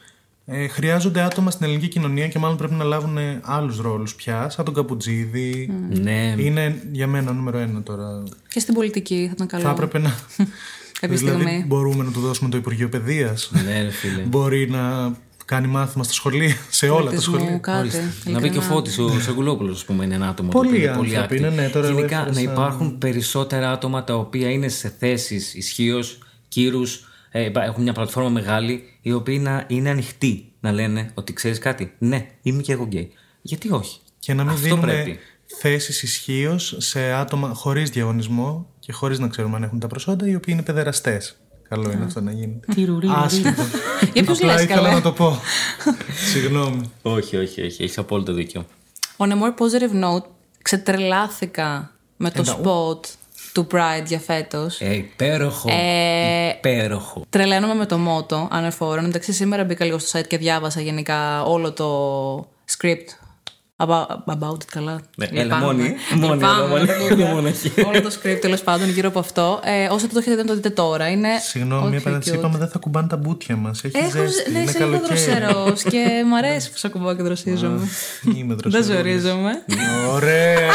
ε, 0.46 0.68
χρειάζονται 0.68 1.20
άτομα 1.22 1.50
στην 1.50 1.66
ελληνική 1.66 1.88
κοινωνία 1.88 2.28
και 2.28 2.38
μάλλον 2.38 2.57
πρέπει 2.57 2.74
να 2.74 2.85
λάβουν 2.85 3.18
άλλους 3.42 3.78
ρόλους 3.81 4.14
πια, 4.14 4.48
σαν 4.50 4.64
τον 4.64 4.74
Καπουτζίδη. 4.74 5.70
Ναι, 5.90 6.35
Είναι 6.38 6.83
για 6.92 7.07
μένα 7.07 7.33
νούμερο 7.33 7.59
ένα 7.59 7.83
τώρα. 7.83 8.22
Και 8.48 8.61
στην 8.61 8.74
πολιτική 8.74 9.24
θα 9.26 9.33
ήταν 9.35 9.46
καλό. 9.46 9.62
Θα 9.62 9.70
έπρεπε 9.70 9.98
να. 9.98 10.11
Κάποια 11.00 11.16
δηλαδή, 11.16 11.42
στιγμή. 11.42 11.64
μπορούμε 11.66 12.05
να 12.05 12.11
του 12.11 12.20
δώσουμε 12.20 12.50
το 12.50 12.57
Υπουργείο 12.57 12.88
Παιδείας. 12.88 13.50
ναι, 13.64 13.83
ρε 13.83 13.90
φίλε. 13.90 14.22
Μπορεί 14.22 14.70
να 14.70 15.14
κάνει 15.44 15.66
μάθημα 15.66 16.05
στα 16.05 16.12
σχολεία, 16.12 16.57
σε 16.70 16.87
όλα 16.88 16.96
τα 16.98 17.05
Πολιτισμού, 17.05 17.35
σχολεία. 17.38 17.59
κάτι. 17.59 17.78
Ορίστε. 17.78 18.00
Να 18.00 18.11
μπει 18.14 18.31
και 18.31 18.35
ο 18.35 18.38
ειλικρινά. 18.38 18.62
Φώτης 18.62 18.98
ο 18.98 19.20
Σαγκουλόπουλος, 19.20 19.76
ας 19.76 19.85
πούμε, 19.85 20.05
είναι 20.05 20.14
ένα 20.14 20.28
άτομο 20.28 20.48
Πολλοί 20.48 20.68
το 20.70 20.74
οποίο 20.76 20.87
είναι 20.88 20.96
πολύ 20.96 21.16
άνθρωποι 21.16 21.35
active. 21.44 21.52
είναι, 21.52 21.62
ναι, 21.62 21.68
τώρα 21.68 21.87
εγώ 21.87 21.96
Γενικά 21.96 22.16
έφερα 22.16 22.28
να 22.31 22.40
σαν- 22.40 22.52
υπάρχουν 22.52 22.98
περισσότερα 22.98 23.70
άτομα 23.70 24.05
τα 24.05 24.14
οποία 24.14 24.50
είναι 24.50 24.68
σε 24.68 24.94
θέσεις 24.98 25.55
ισχύως, 25.55 26.18
κύρους, 26.48 27.05
ε, 27.31 27.50
έχουν 27.55 27.83
μια 27.83 27.92
πλατφόρμα 27.92 28.28
μεγάλη, 28.28 28.83
οι 29.02 29.12
οποίοι 29.12 29.38
να 29.42 29.64
είναι 29.68 29.90
ανοιχτοί 29.90 30.52
να 30.61 30.72
λένε 30.72 31.11
ότι 31.14 31.33
ξέρεις 31.33 31.59
κάτι. 31.59 31.92
Ναι, 31.98 32.26
είμαι 32.42 32.62
και 32.62 32.72
εγώ 32.72 32.85
γκέι. 32.85 33.12
Γιατί 33.42 33.70
όχι; 33.72 33.98
Και 34.18 34.35
να 34.35 34.42
μην 34.42 34.52
Αυτό 34.52 34.64
δίνουμε 34.64 34.92
πρέπει. 34.92 35.18
θέσεις 35.61 36.02
ισχύως 36.02 36.74
σε 36.78 37.12
άτομα 37.12 37.48
χωρίς 37.55 37.90
διαγωνισμό 37.90 38.66
και 38.78 38.92
χωρίς 38.92 39.18
να 39.18 39.28
ξέρουμε 39.28 39.57
αν 39.57 39.62
έχουν 39.62 39.78
τα 39.78 39.87
προσόντα, 39.87 40.26
οι 40.28 40.35
οποίοι 40.35 40.55
είναι 40.57 40.62
παιδεραστές. 40.62 41.37
Καλό 41.72 41.90
είναι 41.90 42.04
αυτό 42.04 42.20
να 42.20 42.32
γίνεται. 42.32 42.66
Άσχετο. 43.14 43.62
Για 44.12 44.22
ποιους 44.24 44.38
Απλά 44.38 44.52
λες, 44.52 44.62
ήθελα 44.62 44.82
καλέ; 44.82 44.94
να 44.94 45.00
το 45.00 45.12
πω. 45.12 45.40
Συγγνώμη. 46.32 46.90
Όχι, 47.02 47.37
όχι, 47.37 47.62
όχι. 47.62 47.82
Έχεις 47.82 47.98
απόλυτο 47.98 48.32
δίκιο. 48.32 48.66
On 49.16 49.26
a 49.26 49.32
more 49.32 49.54
positive 49.58 50.04
note, 50.04 50.24
ξετρελάθηκα 50.62 51.90
με 52.16 52.30
το 52.30 52.44
spot 52.46 53.00
του 53.52 53.66
Pride 53.72 54.04
για 54.06 54.18
φέτος. 54.18 54.80
Ε, 54.80 54.94
υπέροχο. 54.94 55.68
Ε, 55.70 56.48
Υπέροχο. 56.56 57.24
Τρελαίνομαι 57.30 57.74
με 57.74 57.87
το 57.87 57.98
μότο 57.98 58.48
ανεφόρον. 58.50 59.04
Εντάξει, 59.04 59.32
σήμερα 59.32 59.64
μπήκα 59.64 59.85
λίγο 59.85 59.98
στο 59.98 60.18
site 60.18 60.26
και 60.26 60.38
διάβασα 60.38 60.80
γενικά 60.80 61.42
όλο 61.42 61.72
το 61.72 62.48
script 62.78 63.21
About, 63.86 64.06
about 64.26 64.52
it, 64.52 64.64
καλά. 64.70 65.00
Ναι, 65.16 65.26
έλα, 65.32 65.42
Λυπάμαι. 65.42 65.64
μόνη. 65.64 65.94
Μόνη, 66.14 66.34
Λυπάμαι, 66.34 66.58
έλα, 66.58 66.66
μόνη. 66.68 66.84
δεν 66.84 67.16
μπορώ. 67.16 67.28
Μοναχή. 67.34 67.72
Όλο 67.86 68.02
το 68.02 68.10
script 68.22 68.38
τέλος 68.40 68.60
πάντων 68.60 68.88
γύρω 68.90 69.08
από 69.08 69.18
αυτό. 69.18 69.60
Ε, 69.64 69.86
όσο 69.90 70.06
το 70.08 70.18
έχετε 70.18 70.34
δει, 70.36 70.40
να 70.42 70.46
το 70.48 70.54
δείτε 70.54 70.70
τώρα. 70.70 71.08
Είναι. 71.10 71.28
Συγγνώμη, 71.48 71.86
ό,τι 71.86 71.96
επαναληψή, 71.96 72.30
cute. 72.34 72.38
είπαμε 72.38 72.58
δεν 72.58 72.68
θα 72.68 72.78
κουμπάνε 72.78 73.06
τα 73.08 73.16
μπουτια 73.16 73.56
μας. 73.56 73.84
Έχεις 73.84 74.00
Έχω, 74.00 74.10
ζέστη, 74.26 74.50
ναι, 74.52 74.58
είναι 74.58 74.70
είσαι 74.70 74.78
λίγο 74.84 74.90
καλοκαίρι. 74.90 75.20
δροσερός 75.24 75.82
και 75.82 76.06
μ' 76.30 76.34
αρέσει 76.34 76.70
που 76.70 76.76
σε 76.78 76.86
ακουμπάω 76.86 77.14
και 77.16 77.22
δροσίζομαι. 77.22 77.88
Είμαι 78.36 78.54
Δεν 78.54 78.56
δροσερός. 78.70 78.86
ζορίζομαι. 78.86 79.52
Ωραία. 80.12 80.70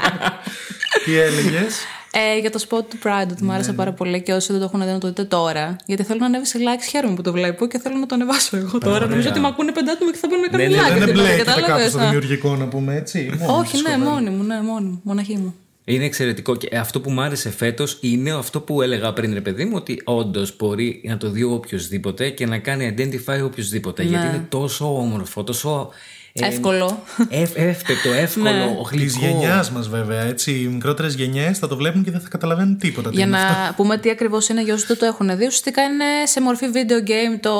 Τι 1.04 1.18
έλεγες; 1.18 1.74
Ε, 2.14 2.38
για 2.38 2.50
το 2.50 2.58
spot 2.68 2.82
του 2.90 2.98
Pride, 3.04 3.28
ότι 3.30 3.42
μου 3.42 3.48
Ναι, 3.48 3.54
άρεσε 3.54 3.72
πάρα 3.72 3.92
πολύ 3.92 4.22
και 4.22 4.32
όσοι 4.32 4.52
δεν 4.52 4.60
το 4.60 4.66
έχουν 4.72 4.84
δει 4.86 4.92
να 4.92 4.98
το 4.98 5.06
δείτε 5.06 5.24
τώρα. 5.24 5.76
Γιατί 5.86 6.02
θέλω 6.02 6.18
να 6.18 6.26
ανέβει 6.26 6.46
σε 6.46 6.58
likes, 6.58 6.86
χαίρομαι 6.90 7.14
που 7.14 7.22
το 7.22 7.32
βλέπω 7.32 7.66
και 7.66 7.78
θέλω 7.78 7.96
να 7.96 8.06
το 8.06 8.14
ανεβάσω 8.14 8.56
εγώ 8.56 8.78
τώρα. 8.78 9.06
Νομίζω 9.06 9.28
ότι 9.28 9.40
με 9.40 9.46
ακούνε 9.46 9.72
πέντε 9.72 9.90
άτομα 9.90 10.10
και 10.12 10.18
θα 10.18 10.28
μπορούν 10.28 10.42
να 10.42 10.48
κάνουν 10.48 10.68
Ναι, 10.70 10.76
ναι, 10.76 10.82
like. 10.82 10.98
Δεν 10.98 11.06
τίποτα, 11.06 11.10
εμπλέκεται 11.10 11.44
κατάλαβες, 11.50 11.76
κάπου 11.76 11.88
στο 11.90 11.98
α. 11.98 12.04
δημιουργικό, 12.04 12.56
να 12.56 12.66
πούμε 12.68 12.96
έτσι. 12.96 13.30
Μόνο 13.38 13.56
Όχι, 13.58 13.70
της 13.70 13.82
ναι, 13.82 13.90
κοπέλας. 13.90 14.12
μόνη 14.12 14.30
μου, 14.30 14.42
ναι, 14.42 14.62
μόνη 14.62 14.86
μου, 14.88 15.00
μοναχή 15.04 15.36
μου. 15.36 15.54
Είναι 15.84 16.04
εξαιρετικό 16.04 16.56
και 16.56 16.76
αυτό 16.76 17.00
που 17.00 17.10
μου 17.10 17.20
άρεσε 17.20 17.50
φέτος 17.50 17.98
είναι 18.00 18.30
αυτό 18.32 18.60
που 18.60 18.82
έλεγα 18.82 19.12
πριν, 19.12 19.34
ρε 19.34 19.40
παιδί 19.40 19.64
μου, 19.64 19.72
ότι 19.74 20.00
όντως 20.04 20.56
μπορεί 20.56 21.00
να 21.04 21.16
το 21.16 21.30
δει 21.30 21.42
οποιοδήποτε 21.42 22.28
και 22.30 22.46
να 22.46 22.58
κάνει 22.58 22.94
identify 22.98 23.40
οποιοδήποτε. 23.44 24.02
Γιατί 24.02 24.26
είναι 24.26 24.46
τόσο 24.48 24.96
όμορφο, 24.98 25.44
τόσο. 25.44 25.90
Ε, 26.34 26.46
Εύκολο. 26.46 27.02
ευ- 27.28 27.56
εύπεπτο, 27.58 28.12
εύκολο, 28.12 28.50
Ναι. 28.50 28.76
Της 28.90 29.16
γλυκό. 29.16 29.26
γενιάς 29.26 29.70
μας, 29.70 29.88
βέβαια. 29.88 30.20
Έτσι, 30.22 30.50
οι 30.52 30.66
μικρότερες 30.66 31.14
γενιές 31.14 31.58
θα 31.58 31.68
το 31.68 31.76
βλέπουν 31.76 32.04
και 32.04 32.10
δεν 32.10 32.20
θα 32.20 32.28
καταλαβαίνουν 32.28 32.78
τίποτα. 32.78 33.08
τι 33.10 33.16
Για 33.16 33.24
είναι 33.24 33.36
αυτό. 33.36 33.60
να 33.66 33.74
πούμε 33.74 33.98
τι 33.98 34.10
ακριβώς 34.10 34.48
είναι 34.48 34.62
για 34.62 34.74
όσους 34.74 34.86
δεν 34.86 34.98
το 34.98 35.06
έχουν 35.06 35.26
δει, 35.28 35.46
ουσιαστικά 35.46 35.82
είναι 35.82 36.04
σε 36.24 36.40
μορφή 36.40 36.66
video 36.72 37.08
game 37.08 37.38
το 37.40 37.54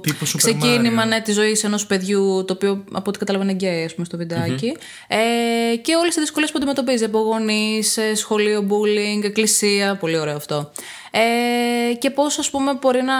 Τύπου 0.00 0.26
Super 0.26 0.34
ξεκίνημα 0.36 1.04
Mario. 1.04 1.08
ναι, 1.08 1.20
της 1.20 1.34
ζωής 1.34 1.64
ενός 1.64 1.86
παιδιού, 1.86 2.44
το 2.46 2.52
οποίο 2.52 2.84
από 2.92 3.04
ό,τι 3.08 3.18
καταλαβαίνω 3.18 3.50
είναι 3.50 3.58
γκέι, 3.66 3.84
ας 3.84 3.94
πούμε, 3.94 4.06
στο 4.06 4.16
βιντεάκι. 4.16 4.76
Ε, 5.08 5.76
και 5.76 5.94
όλες 5.94 6.16
οι 6.16 6.20
δυσκολίες 6.20 6.50
που 6.50 6.56
αντιμετωπίζει 6.58 7.04
από 7.04 7.18
γονείς, 7.18 7.98
σχολείο, 8.14 8.66
bullying, 8.70 9.24
εκκλησία. 9.24 9.96
Πολύ 9.96 10.18
ωραίο 10.18 10.36
αυτό. 10.36 10.70
Ε, 11.12 11.94
και 11.94 12.10
πώς, 12.10 12.38
ας 12.38 12.50
πούμε, 12.50 12.74
μπορεί 12.80 13.02
να 13.02 13.14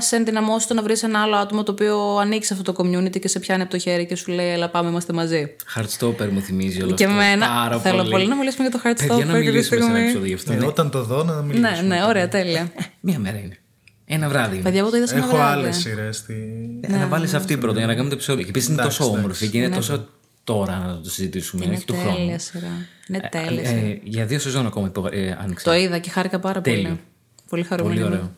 σε 0.00 0.16
ενδυναμώσει 0.16 0.68
το 0.68 0.74
να 0.74 0.82
βρεις 0.82 1.02
ένα 1.02 1.22
άλλο 1.22 1.36
άτομο 1.36 1.62
το 1.62 1.72
οποίο 1.72 2.16
ανοίξει 2.16 2.52
αυτό 2.52 2.72
το 2.72 2.82
community 2.82 3.18
και 3.20 3.28
σε 3.28 3.38
πιάνει 3.38 3.62
από 3.62 3.70
το 3.70 3.78
χέρι 3.78 4.06
και 4.06 4.16
σου 4.16 4.32
λέει, 4.32 4.50
Ελά, 4.52 4.68
πάμε, 4.68 4.88
είμαστε 4.90 5.12
μαζί. 5.12 5.56
Heartstopper 5.76 6.28
μου 6.30 6.40
θυμίζει 6.40 6.82
όλο 6.82 6.94
και 6.94 7.04
αυτό. 7.04 7.16
εμένα 7.16 7.46
Πάρα 7.46 7.78
θέλω 7.80 7.96
πολύ. 7.96 8.10
πολύ 8.10 8.26
να 8.28 8.34
μιλήσουμε 8.36 8.68
για 8.68 8.78
το 8.78 8.82
Παιδιά, 8.82 9.06
να 9.24 9.32
Heartstopper 9.32 9.34
και 9.34 9.38
τη 9.40 9.50
μιλήσουμε 9.50 9.62
σε 9.62 9.74
ένα 9.74 9.84
στιγμή. 9.84 10.00
επεισόδιο 10.00 10.28
γι' 10.28 10.34
αυτό. 10.34 10.52
Ε, 10.52 10.56
ναι. 10.56 10.66
όταν 10.66 10.90
το 10.90 11.02
δω, 11.02 11.22
να 11.24 11.42
μιλήσουμε. 11.42 11.70
Ναι, 11.70 11.80
ναι, 11.94 12.04
ωραία, 12.04 12.28
τέλεια. 12.28 12.72
Μία 13.00 13.18
μέρα 13.18 13.38
είναι. 13.38 13.58
Ένα 14.04 14.28
βράδυ. 14.28 14.54
είναι. 14.54 14.62
Παιδιά, 14.64 14.80
εγώ 14.80 14.90
το 14.90 14.96
είδα 14.96 15.06
σε 15.06 15.14
ένα 15.14 15.24
Έχω 15.24 15.36
βράδυ. 15.36 15.60
άλλες 15.60 15.76
σειρές. 15.76 16.16
Στη... 16.16 16.34
Ε, 16.80 16.96
να 16.96 17.06
βάλεις 17.06 17.34
αυτή 17.34 17.56
πρώτα 17.56 17.78
για 17.78 17.86
να 17.86 17.92
κάνουμε 17.92 18.08
το 18.10 18.14
επεισόδιο. 18.14 18.42
Και 18.42 18.48
επίσης 18.48 18.68
είναι 18.68 18.80
Εντάξει, 18.80 18.96
τόσο 18.98 19.10
εντάξει. 19.10 19.24
όμορφη 19.26 19.48
και 19.48 19.58
είναι 19.58 19.68
τόσο 19.68 20.06
τώρα 20.44 20.84
να 20.86 21.00
το 21.00 21.10
συζητήσουμε, 21.10 21.64
Είναι 21.64 21.74
όχι 21.74 21.84
του 21.84 21.94
χρόνου. 21.94 22.16
τέλεια 22.16 22.38
σειρά. 22.38 22.66
Είναι 23.08 23.20
Ε, 23.22 23.28
τέλεια 23.28 23.64
σειρά. 23.66 23.80
ε, 23.80 24.00
για 24.02 24.24
δύο 24.26 24.38
σεζόν 24.38 24.66
ακόμα 24.66 24.86
υπο- 24.86 25.08
ε, 25.12 25.38
άνοιξα. 25.42 25.70
Το 25.70 25.76
είδα 25.76 25.98
και 25.98 26.10
χάρηκα 26.10 26.38
πάρα 26.38 26.60
Τέλειο. 26.60 26.82
πολύ. 26.82 27.00
Πολύ 27.48 27.62
χαρούμενη. 27.62 27.94
Πολύ 28.00 28.06
είμαι. 28.06 28.16
ωραίο. 28.16 28.32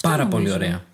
Πάρα 0.00 0.26
πολύ 0.26 0.50
ωραία. 0.52 0.84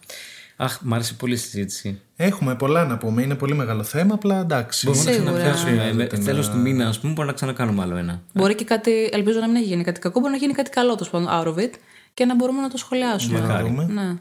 Αχ, 0.57 0.80
μ' 0.83 0.94
άρεσε 0.94 1.14
πολύ 1.14 1.35
η 1.35 1.37
συζήτηση. 1.37 2.00
Έχουμε 2.16 2.54
πολλά 2.54 2.85
να 2.85 2.98
πούμε. 2.98 3.22
Είναι 3.22 3.35
πολύ 3.35 3.54
μεγάλο 3.54 3.83
θέμα. 3.83 4.14
Απλά 4.14 4.40
εντάξει. 4.40 4.87
Μπορούμε 4.87 5.04
να 5.04 5.12
Σίγουρα. 5.12 5.30
ξαναπιάσουμε. 5.33 5.70
Χρειάζεται 5.70 6.16
να- 6.18 6.24
Τέλος 6.24 6.48
του 6.50 6.57
μήνα, 6.59 6.88
ας 6.88 6.98
πούμε, 7.00 7.12
μπορούμε 7.12 7.33
να 7.33 7.37
ξανακάνουμε 7.38 7.83
άλλο 7.83 7.96
ένα. 7.96 8.22
Μπορεί 8.35 8.54
και 8.54 8.64
κάτι, 8.64 9.09
ελπίζω 9.12 9.38
να 9.40 9.46
μην 9.46 9.57
έχει 9.57 9.64
γίνει 9.64 9.85
κάτι 9.85 10.00
κακό, 10.00 10.20
μπορεί 10.20 10.33
να 10.33 10.38
γίνει 10.38 10.52
κάτι 10.52 10.70
καλό 10.70 10.94
το 10.94 11.09
πάντων 11.11 11.28
out 11.30 11.46
of 11.54 11.59
it 11.62 11.70
και 12.14 12.24
να 12.24 12.35
μπορούμε 12.35 12.61
να 12.61 12.68
το 12.70 12.76
σχολιάσουμε. 12.76 13.38
Για 13.38 13.46
να 13.48 13.61
δούμε. 13.61 13.85
Ναι. 13.90 14.16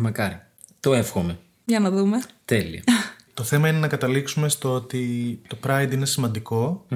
Μακάρι. 0.00 0.40
Το 0.80 0.94
εύχομαι. 0.94 1.38
Για 1.64 1.80
να 1.80 1.90
δούμε. 1.90 2.22
Τέλεια. 2.44 2.82
Το 3.34 3.42
θέμα 3.42 3.68
είναι 3.68 3.78
να 3.78 3.88
καταλήξουμε 3.88 4.48
στο 4.48 4.72
ότι 4.72 5.40
το 5.48 5.56
Pride 5.66 5.88
είναι 5.92 6.06
σημαντικό. 6.06 6.86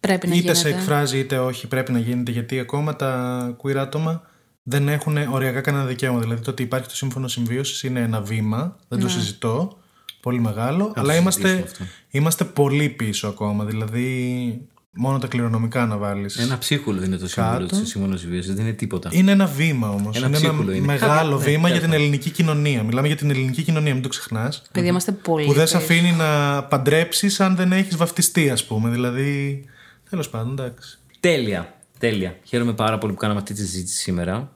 Πρέπει 0.00 0.26
να 0.26 0.32
είτε 0.34 0.40
γίνεται. 0.42 0.58
σε 0.58 0.68
εκφράζει 0.68 1.18
είτε 1.18 1.38
όχι 1.38 1.66
πρέπει 1.66 1.92
να 1.92 1.98
γίνεται 1.98 2.30
γιατί 2.30 2.58
ακόμα 2.58 2.96
τα 2.96 3.56
queer 3.62 3.76
άτομα 3.76 4.22
δεν 4.68 4.88
έχουν 4.88 5.16
οριακά 5.32 5.60
κανένα 5.60 5.84
δικαίωμα. 5.84 6.18
Δηλαδή 6.20 6.42
το 6.42 6.50
ότι 6.50 6.62
υπάρχει 6.62 6.88
το 6.88 6.96
σύμφωνο 6.96 7.28
συμβίωσης 7.28 7.82
είναι 7.82 8.00
ένα 8.00 8.20
βήμα, 8.20 8.76
δεν 8.88 8.98
Ναι. 8.98 9.04
το 9.04 9.10
συζητώ, 9.10 9.78
πολύ 10.20 10.40
μεγάλο, 10.40 10.92
αλλά 10.96 11.12
το 11.12 11.18
είμαστε, 11.18 11.48
συζητήσουμε 11.48 11.72
αυτό. 11.72 11.84
είμαστε 12.10 12.44
πολύ 12.44 12.88
πίσω 12.88 13.28
ακόμα. 13.28 13.64
Δηλαδή 13.64 14.60
μόνο 14.92 15.18
τα 15.18 15.26
κληρονομικά 15.26 15.86
να 15.86 15.96
βάλεις. 15.96 16.36
Ένα 16.36 16.58
ψίχουλο 16.58 17.02
είναι 17.04 17.16
το 17.16 17.28
σύμβολο 17.28 17.66
Κάτω. 17.66 17.80
της 17.80 17.88
σύμφωνος 17.88 18.20
συμβίωσης. 18.20 18.54
Δεν 18.54 18.64
είναι 18.64 18.74
τίποτα. 18.74 19.08
Είναι 19.12 19.30
ένα 19.30 19.46
βήμα 19.46 19.88
όμως. 19.90 20.16
Ένα 20.16 20.26
Είναι 20.26 20.36
ένα 20.36 20.48
ψίχουλο 20.48 20.72
είναι. 20.72 20.86
μεγάλο 20.86 21.36
Ναι, 21.36 21.44
βήμα 21.44 21.68
για 21.68 21.76
τέλος 21.80 21.90
την 21.90 21.92
ελληνική 22.00 22.30
κοινωνία. 22.30 22.82
Μιλάμε 22.82 23.06
για 23.06 23.16
την 23.16 23.30
ελληνική 23.30 23.62
κοινωνία, 23.62 23.92
μην 23.94 24.02
το 24.02 24.08
ξεχνάς. 24.08 24.62
Παιδιά, 24.72 24.88
είμαστε 24.90 25.12
πολύ. 25.12 25.46
Που 25.46 25.52
δεν 25.52 25.66
σε 25.66 25.78
πίσω. 25.78 25.92
αφήνει 25.92 26.12
να 26.12 26.62
παντρέψεις 26.64 27.40
αν 27.40 27.56
δεν 27.56 27.72
έχεις 27.72 27.96
βαφτιστεί, 27.96 28.50
ας 28.50 28.64
πούμε. 28.64 28.90
Δηλαδή. 28.90 29.64
Τέλος 30.10 30.28
πάντων, 30.28 30.52
εντάξει. 30.52 30.98
Τέλεια. 31.20 31.72
Τέλεια. 31.98 32.36
Χαίρομαι 32.44 32.72
πάρα 32.72 32.98
πολύ 32.98 33.12
που 33.12 33.18
κάναμε 33.18 33.38
αυτή 33.40 33.54
τη 33.54 33.60
συζήτηση 33.60 33.96
σήμερα. 33.96 34.52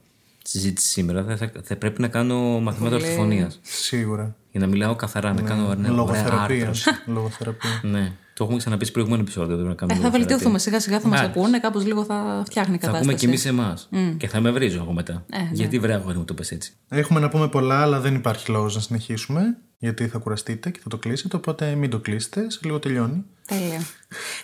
Συζήτηση 0.53 0.89
σήμερα. 0.89 1.25
Θα, 1.25 1.37
θα, 1.37 1.51
θα 1.63 1.77
πρέπει 1.77 2.01
να 2.01 2.09
κάνω 2.09 2.61
μαθήματα 2.61 2.95
ορθοφωνίας. 2.97 3.59
Σίγουρα. 3.63 4.37
Για 4.51 4.61
να 4.61 4.67
μιλάω 4.67 4.97
καθαρά, 4.97 5.33
να 5.33 5.43
κάνω 5.43 5.63
ναι, 5.63 5.69
ωραία 5.69 5.91
Λογοθεραπείας. 5.91 6.87
άρθρωση. 6.87 7.11
Λογοθεραπεία. 7.11 7.81
ναι. 7.83 8.13
Το 8.35 8.45
έχουμε 8.45 8.59
ξαναπεί 8.59 8.85
στο 8.85 8.93
προηγούμενο 8.93 9.23
επεισόδιο. 9.23 9.47
Πρέπει 9.57 9.67
να 9.67 9.73
Ε, 9.73 9.75
κάνουμε 9.75 9.97
θα 9.99 10.03
λογοθεραπεία. 10.03 10.27
βελτιωθούμε 10.29 10.59
σιγά 10.59 10.81
σιγά, 10.81 11.01
θα 11.01 11.09
μας 11.09 11.19
Μάλιστα. 11.21 11.41
ακούνε, 11.41 11.59
κάπως 11.61 11.85
λίγο 11.87 12.05
θα 12.05 12.43
φτιάχνει 12.47 12.75
η 12.75 12.79
Θα 12.79 12.87
κατάσταση. 12.87 13.11
ακούμε 13.11 13.15
κι 13.19 13.25
εμείς 13.25 13.45
εμάς. 13.45 13.89
Και 14.17 14.29
θα 14.29 14.41
με 14.41 14.51
βρίζω 14.51 14.79
εγώ 14.79 14.93
μετά. 14.93 15.25
Ε, 15.33 15.39
ναι. 15.39 15.49
Γιατί 15.53 15.79
βρέα 15.79 15.97
αγόρι 15.97 16.17
μου 16.19 16.25
το 16.25 16.35
πες 16.35 16.51
έτσι. 16.51 16.73
Έχουμε 16.89 17.21
να 17.21 17.29
πούμε 17.29 17.49
πολλά, 17.49 17.83
αλλά 17.83 18.01
δεν 18.01 18.15
υπάρχει 18.15 18.51
λόγος 18.51 18.75
να 18.75 18.81
συνεχίσουμε. 18.81 19.41
Γιατί 19.83 20.07
θα 20.09 20.19
κουραστείτε 20.19 20.71
και 20.71 20.79
θα 20.83 20.89
το 20.89 20.97
κλείσετε. 20.97 21.37
Οπότε 21.37 21.75
μην 21.75 21.91
το 21.91 21.99
κλείσετε. 21.99 22.51
Σε 22.51 22.59
λίγο 22.63 22.79
τελειώνει. 22.79 23.25
Τέλεια. 23.47 23.81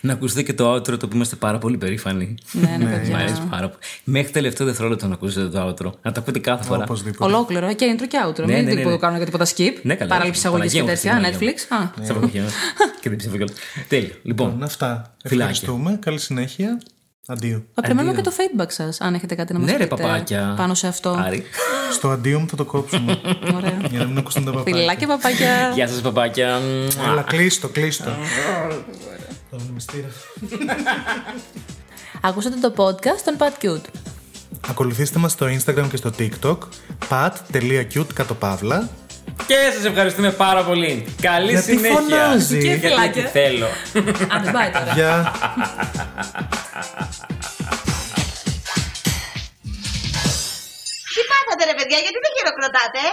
Να 0.01 0.13
ακούσετε 0.13 0.43
και 0.43 0.53
το 0.53 0.73
outro 0.75 0.83
το 0.83 0.93
οποίο 0.95 1.09
είμαστε 1.13 1.35
πάρα 1.35 1.57
πολύ 1.57 1.77
περήφανοι. 1.77 2.35
ναι, 2.51 2.75
ναι, 2.77 2.85
Μ' 2.85 2.89
παιδιά. 2.89 3.17
αρέσει 3.17 3.41
πάρα 3.49 3.69
πολύ. 3.69 3.81
Μέχρι 4.03 4.31
τελευταίο 4.31 4.67
δευτερόλεπτο 4.67 5.07
να 5.07 5.13
ακούσετε 5.13 5.49
το 5.49 5.67
outro. 5.67 5.91
Να 6.01 6.11
το 6.11 6.19
ακούτε 6.19 6.39
κάθε 6.39 6.63
φορά. 6.63 6.83
Οπωσδήποτε. 6.83 7.23
Ολόκληρο 7.33 7.73
και 7.73 7.95
intro 7.97 8.07
και 8.07 8.17
outro. 8.27 8.39
Ναι, 8.39 8.45
Μην 8.45 8.55
ναι, 8.65 8.73
ναι, 8.73 8.83
ναι, 8.83 8.89
ναι. 8.89 8.97
κάνω 8.97 9.15
για 9.17 9.25
τίποτα 9.25 9.45
skip. 9.45 9.73
Ναι, 9.81 9.95
καλά. 9.95 10.09
Παράληψη 10.09 10.47
αγωγή 10.47 10.69
και 10.69 10.79
Παναγία 10.79 10.81
μου, 10.83 10.87
τέτοια. 10.87 11.11
Παναγία 11.13 11.37
μου. 11.39 11.53
Netflix. 11.53 12.01
Α, 12.01 12.05
Σε 12.05 12.11
αποκοινώ. 12.11 12.45
Και 13.01 13.09
δεν 13.09 13.17
ψήφω 13.17 13.35
κιόλα. 13.37 13.51
Τέλειο. 13.87 14.13
Λοιπόν, 14.23 14.47
Λοιπόν, 14.47 14.63
αυτά. 14.63 15.15
Φιλάκια. 15.23 15.51
Ευχαριστούμε. 15.51 15.99
Καλή 16.01 16.19
συνέχεια. 16.19 16.79
Αντίο. 17.31 17.63
Θα 17.73 17.81
περιμένουμε 17.81 18.15
και 18.15 18.21
το 18.21 18.31
feedback 18.37 18.65
σας, 18.67 19.01
αν 19.01 19.13
έχετε 19.13 19.35
κάτι 19.35 19.53
να 19.53 19.59
μας 19.59 19.71
ναι, 19.71 19.77
ρε 19.77 19.83
πείτε 19.87 20.01
παπάκια. 20.01 20.53
πάνω 20.57 20.73
σε 20.73 20.87
αυτό. 20.87 21.09
Άρη. 21.25 21.43
Στο 21.91 22.09
αντίο 22.09 22.39
μου 22.39 22.47
θα 22.49 22.55
το 22.55 22.65
κόψουμε. 22.65 23.19
Ωραία. 23.55 23.77
για 23.89 23.99
να 23.99 24.05
μην 24.05 24.17
ακούσουν 24.17 24.45
τα 24.45 24.51
παπάκια. 24.51 24.75
Φιλάκια, 24.75 25.07
παπάκια. 25.07 25.71
Γεια 25.73 25.87
σας, 25.87 26.01
παπάκια. 26.01 26.59
Αλλά 27.07 27.21
κλείστο, 27.21 27.67
κλείστο. 27.67 28.11
Το 29.51 29.57
μυστήρα. 29.73 30.07
Ακούσατε 32.21 32.55
το 32.69 32.73
podcast 32.77 33.21
των 33.25 33.35
Pat 33.37 33.65
Cute. 33.65 33.85
Ακολουθήστε 34.69 35.19
μας 35.19 35.31
στο 35.31 35.45
Instagram 35.45 35.85
και 35.89 35.97
στο 35.97 36.11
TikTok 36.19 36.57
pat.cute 37.09 38.13
κάτω 38.13 38.33
παύλα 38.33 38.89
Και 39.47 39.55
σας 39.75 39.85
ευχαριστούμε 39.85 40.31
πάρα 40.31 40.63
πολύ. 40.63 41.15
Καλή 41.21 41.51
Γιατί 41.51 41.71
συνέχεια. 41.71 41.95
φωνάζει; 41.99 42.57
Και 42.59 42.67
Γιατί 42.67 42.87
φυλάκια; 42.87 43.25
θέλω. 43.27 43.67
Άντε, 44.33 44.51
bye 44.55 44.69
τώρα. 44.73 44.91
Γεια 44.93 45.31
Τι 51.13 51.21
πάθατε 51.31 51.63
ρε 51.69 51.75
παιδιά, 51.79 51.97
γιατί 52.05 52.17
δεν 52.25 52.31
χειροκροτάτε. 52.37 53.03